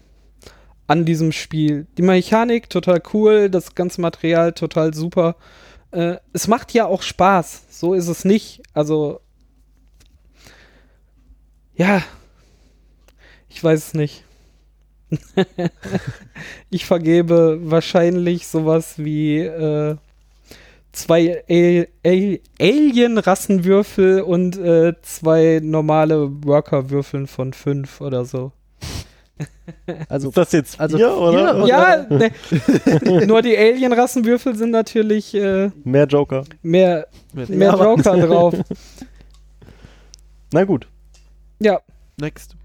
[0.85, 1.87] an diesem Spiel.
[1.97, 5.35] Die Mechanik total cool, das ganze Material total super.
[5.91, 8.61] Äh, es macht ja auch Spaß, so ist es nicht.
[8.73, 9.19] Also
[11.75, 12.03] ja,
[13.49, 14.23] ich weiß es nicht.
[16.69, 19.95] ich vergebe wahrscheinlich sowas wie äh,
[20.97, 28.51] zwei Al Al Alien-Rassenwürfel und äh, zwei normale Worker-Würfeln von fünf oder so.
[30.09, 31.67] Also, Ist das jetzt Also vier, oder?
[31.67, 32.31] Ja, ne,
[33.27, 36.43] nur die Alien-Rassenwürfel sind natürlich äh, Mehr Joker.
[36.63, 38.55] mehr, mehr aber- Joker drauf.
[40.53, 40.87] Na gut.
[41.59, 41.79] Ja,
[42.19, 42.55] Next.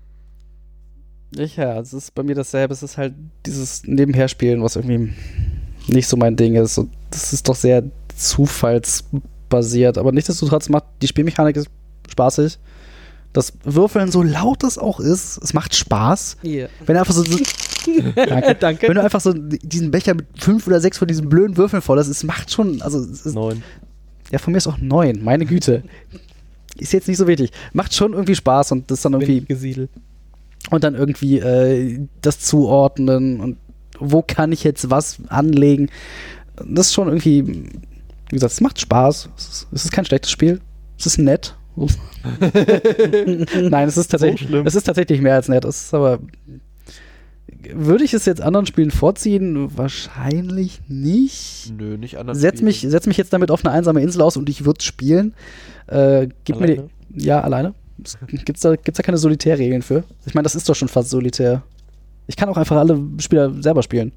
[1.37, 2.73] ich, ja, es ist bei mir dasselbe.
[2.73, 3.15] Es ist halt
[3.45, 5.13] dieses Nebenherspielen, was irgendwie
[5.89, 6.79] nicht so mein Ding ist.
[6.79, 7.83] Und das ist doch sehr
[8.17, 9.99] zufallsbasiert.
[9.99, 11.69] Aber nichtsdestotrotz macht die Spielmechanik ist
[12.11, 12.59] spaßig.
[13.33, 16.37] Das Würfeln, so laut es auch ist, es macht Spaß.
[16.45, 16.69] yeah.
[16.85, 17.39] Wenn du einfach so, so
[18.15, 18.55] Danke.
[18.55, 18.89] Danke.
[18.89, 21.99] wenn du einfach so diesen Becher mit fünf oder sechs von diesen blöden Würfeln voll
[21.99, 23.63] hast, es macht schon, also es ist, Neun.
[24.31, 25.83] ja, von mir ist auch neun, meine Güte.
[26.79, 27.51] Ist jetzt nicht so wichtig.
[27.73, 29.91] Macht schon irgendwie Spaß und das dann irgendwie gesiedelt.
[30.71, 33.57] und dann irgendwie äh, das zuordnen und
[33.99, 35.89] wo kann ich jetzt was anlegen.
[36.67, 37.69] Das ist schon irgendwie,
[38.33, 39.29] wie gesagt, es macht Spaß.
[39.37, 40.61] Es ist, es ist kein schlechtes Spiel.
[40.99, 41.57] Es ist nett.
[41.77, 45.65] Nein, es ist tatsächlich, So es ist tatsächlich mehr als nett.
[45.65, 46.19] Es ist aber
[47.75, 49.77] würde ich es jetzt anderen Spielen vorziehen?
[49.77, 51.73] Wahrscheinlich nicht.
[51.77, 52.39] Nö, nicht anders.
[52.39, 55.35] Setz mich, setz mich jetzt damit auf eine einsame Insel aus und ich würde spielen.
[55.87, 56.89] Äh, gib mir Alleine?
[57.11, 57.75] die, ja, alleine.
[58.27, 60.05] Gibt es da, gibt's da keine Solitärregeln für?
[60.27, 61.63] Ich meine, das ist doch schon fast solitär.
[62.27, 64.13] Ich kann auch einfach alle Spieler selber spielen.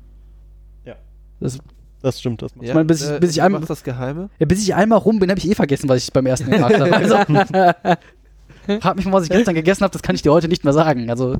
[0.85, 0.95] Ja.
[1.39, 1.59] Das,
[2.05, 2.41] Das stimmt.
[2.43, 4.29] Das macht Ja, meine, bis ich- äh, bis ich einmal- das Geheime.
[4.37, 6.79] ja, bis ich einmal rum bin, habe ich eh vergessen, was ich beim ersten gemacht
[6.79, 6.93] habe.
[6.95, 7.15] Also,
[8.81, 10.73] frag mich mal, was ich gestern gegessen habe, das kann ich dir heute nicht mehr
[10.73, 11.09] sagen.
[11.09, 11.37] Also,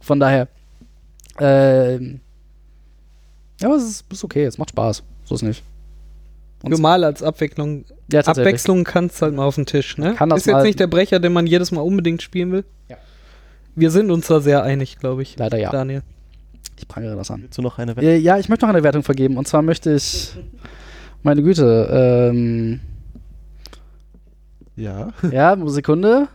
[0.00, 0.48] von daher.
[1.38, 2.20] Ähm,
[3.60, 5.04] ja, aber es ist, ist okay, es macht Spaß.
[5.26, 5.62] So ist nicht.
[6.62, 7.84] Und- Nur mal als Abwechslung.
[8.12, 8.20] Ja.
[8.22, 10.14] Abwechslung kannst halt mal auf den Tisch, ne?
[10.14, 12.64] Kann das ist jetzt mal- nicht der Brecher, den man jedes Mal unbedingt spielen will.
[12.88, 12.96] Ja.
[13.76, 15.36] Wir sind uns da sehr einig, glaube ich.
[15.38, 15.70] Leider ja.
[15.70, 16.02] Daniel.
[16.76, 17.42] Ich prangere das an.
[17.42, 17.96] Willst du noch eine?
[17.96, 19.36] Äh, ja, ich möchte noch eine Wertung vergeben.
[19.36, 20.36] Und zwar möchte ich,
[21.22, 21.88] meine Güte,
[22.32, 22.80] ähm,
[24.76, 25.12] Ja.
[25.30, 26.28] ja, Sekunde.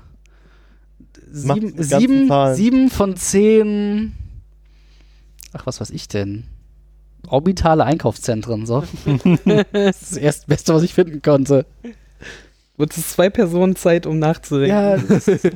[1.31, 4.13] Sieben, sieben, sieben von zehn.
[5.53, 6.45] Ach, was weiß ich denn?
[7.27, 8.83] Orbitale Einkaufszentren, so.
[9.45, 11.65] das ist das erste Beste, was ich finden konnte.
[12.77, 14.69] Und es ist zwei Personen Zeit, um nachzudenken.
[14.69, 15.49] Ja, das ist,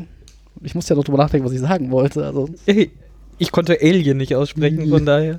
[0.62, 2.26] ich musste ja noch drüber nachdenken, was ich sagen wollte.
[2.26, 2.92] Also, Hey,
[3.44, 5.38] Ich konnte Alien nicht aussprechen, von daher.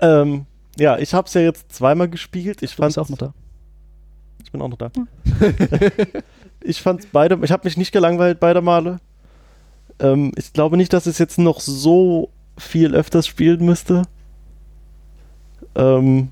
[0.00, 0.44] ähm,
[0.78, 2.62] ja, ich habe es ja jetzt zweimal gespielt.
[2.62, 3.32] Ich fand auch noch da.
[4.44, 4.90] Ich bin auch noch da.
[6.62, 8.98] ich fand beide, ich habe mich nicht gelangweilt beide Male.
[10.00, 14.02] Ähm, ich glaube nicht, dass ich es jetzt noch so viel öfters spielen müsste.
[15.74, 16.28] Ähm,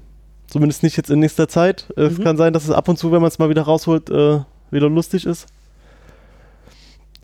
[0.46, 1.86] zumindest nicht jetzt in nächster Zeit.
[1.96, 2.24] Äh, Es Mhm.
[2.24, 4.40] kann sein, dass es ab und zu, wenn man es mal wieder rausholt, äh,
[4.70, 5.46] wieder lustig ist.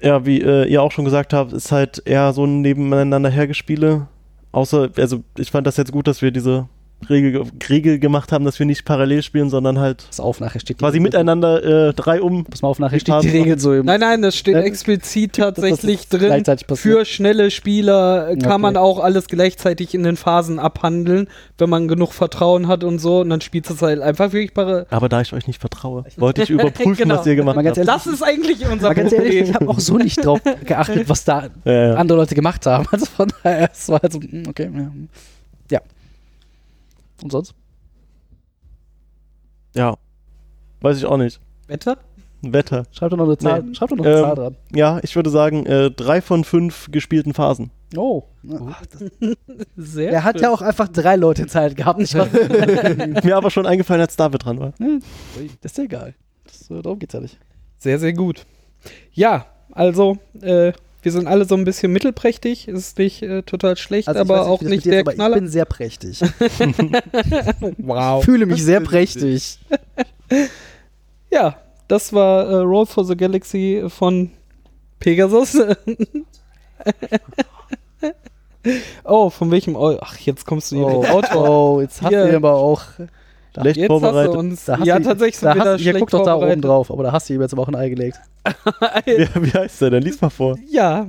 [0.03, 4.09] Ja, wie äh, ihr auch schon gesagt habt, ist halt eher so ein nebeneinander hergespiele.
[4.51, 6.69] Außer, also ich fand das jetzt gut, dass wir diese
[7.11, 10.79] Regel, Regel gemacht haben, dass wir nicht parallel spielen, sondern halt Pass auf, nachher steht
[10.79, 12.45] die quasi Regel- miteinander äh, drei um.
[12.45, 13.85] Pass mal auf, nachher die steht die Regel so im.
[13.87, 14.63] Nein, nein, das steht Ne?
[14.65, 16.45] explizit tatsächlich drin.
[16.75, 18.59] Für schnelle Spieler äh, kann Okay.
[18.61, 21.29] man auch alles gleichzeitig in den Phasen abhandeln,
[21.59, 23.21] wenn man genug Vertrauen hat und so.
[23.21, 24.85] Und dann spielt es halt einfach wirklich bei.
[24.91, 27.19] Aber da ich euch nicht vertraue, wollte ich überprüfen, Genau.
[27.19, 27.67] was ihr gemacht habt.
[27.79, 29.45] ehrlich, Das ist eigentlich unser mal ganz ehrlich, Problem.
[29.51, 31.95] ich habe auch so nicht drauf geachtet, was da Ja, ja.
[31.95, 32.87] andere Leute gemacht haben.
[32.93, 34.91] Also von daher, es war halt so, mm, okay, ja.
[37.23, 37.55] Und sonst?
[39.75, 39.97] ja.
[40.81, 41.41] Weiß ich auch nicht.
[41.69, 41.97] Wetter?
[42.43, 42.87] Wetter.
[42.91, 43.75] Schreib doch noch eine Zahl, Nee.
[43.75, 44.57] schreib doch noch eine Ähm, Zahl dran.
[44.75, 47.71] Ja, ich würde sagen, äh, drei von fünf gespielten Phasen.
[47.97, 48.25] Oh.
[49.77, 50.11] Sehr.
[50.11, 52.01] Er hat ja auch einfach drei Leute in Zeit gehabt?
[53.25, 54.73] Mir aber schon eingefallen, als David dran war.
[55.61, 56.15] das ist ja egal.
[56.45, 57.39] Das, äh, darum geht's ja nicht.
[57.79, 58.45] Sehr, sehr gut.
[59.13, 62.69] Ja, also, äh, wir sind alle so ein bisschen mittelprächtig.
[62.69, 65.37] Ist nicht äh, total schlecht, Also ich aber weiß auch nicht der aber Knaller.
[65.37, 66.21] Ich bin sehr prächtig.
[67.79, 68.25] wow.
[68.25, 69.59] Fühle mich sehr prächtig.
[71.31, 71.57] Ja,
[71.89, 74.31] das war äh, Roll for the Galaxy von
[74.99, 75.57] Pegasus.
[79.05, 79.77] oh, von welchem?
[79.77, 81.49] Ach, jetzt kommst du hier Oh, mit Autor.
[81.49, 82.27] oh, jetzt hast Hier.
[82.29, 82.83] du aber auch.
[83.61, 84.35] Schlecht Jetzt hast du vorbereitet.
[84.37, 84.65] uns.
[84.65, 86.35] Da hast Ja, du, tatsächlich sind da wir hast, da Hier, schlecht guck doch da
[86.37, 88.19] oben drauf, aber da hast du ihm jetzt aber auch ein Ei gelegt.
[89.05, 90.03] Wie, wie heißt der denn?
[90.03, 90.57] Lies mal vor.
[90.71, 91.07] Ja,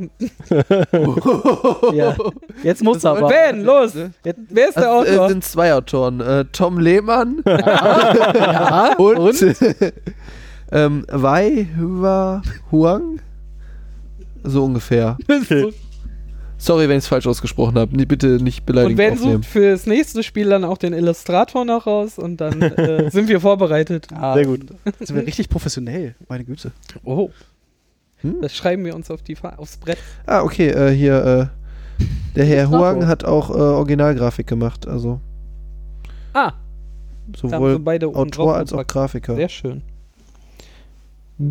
[1.94, 2.16] Ja.
[2.64, 3.28] Jetzt musst du aber.
[3.28, 3.94] Ben, los!
[4.24, 5.30] Jetzt, Wer ist der Also, äh, Autor?
[5.30, 6.20] sind zwei Autoren.
[6.22, 9.46] Äh, Tom Lehmann ja, und,
[10.72, 12.42] ähm, Wei Hua
[12.72, 13.20] Huang.
[14.44, 15.18] So ungefähr.
[16.64, 17.94] Sorry, wenn ich es falsch ausgesprochen habe.
[17.96, 19.34] Nee, bitte nicht Und beleidigend Ben aufnehmen.
[19.44, 23.28] sucht für das nächste Spiel dann auch den Illustrator noch raus und dann äh, sind
[23.28, 24.08] wir vorbereitet.
[24.14, 24.62] Ah, Sehr gut.
[25.00, 26.16] Sind wir richtig professionell.
[26.30, 26.72] Meine Güte.
[27.04, 27.30] Oh.
[28.22, 28.38] Hm?
[28.42, 29.98] Das schreiben wir uns auf die Fa aufs Brett.
[30.26, 32.04] Ah, okay, äh, hier, äh,
[32.38, 32.70] der Herr.
[32.70, 34.88] Huang hat auch äh, Originalgrafik gemacht.
[34.88, 35.20] Also
[36.34, 36.54] Ah,
[37.36, 37.82] sowohl
[38.14, 38.88] Autor als auch.
[38.88, 39.36] Grafiker.
[39.36, 39.82] Sehr schön.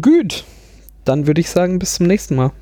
[0.00, 0.44] Gut.
[1.04, 2.52] Dann würde ich sagen, bis zum nächsten Mal.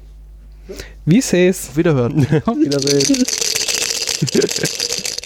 [1.05, 1.68] Wie seh's?
[1.68, 2.27] Auf Wiederhören.
[2.45, 3.25] Auf Wiedersehen.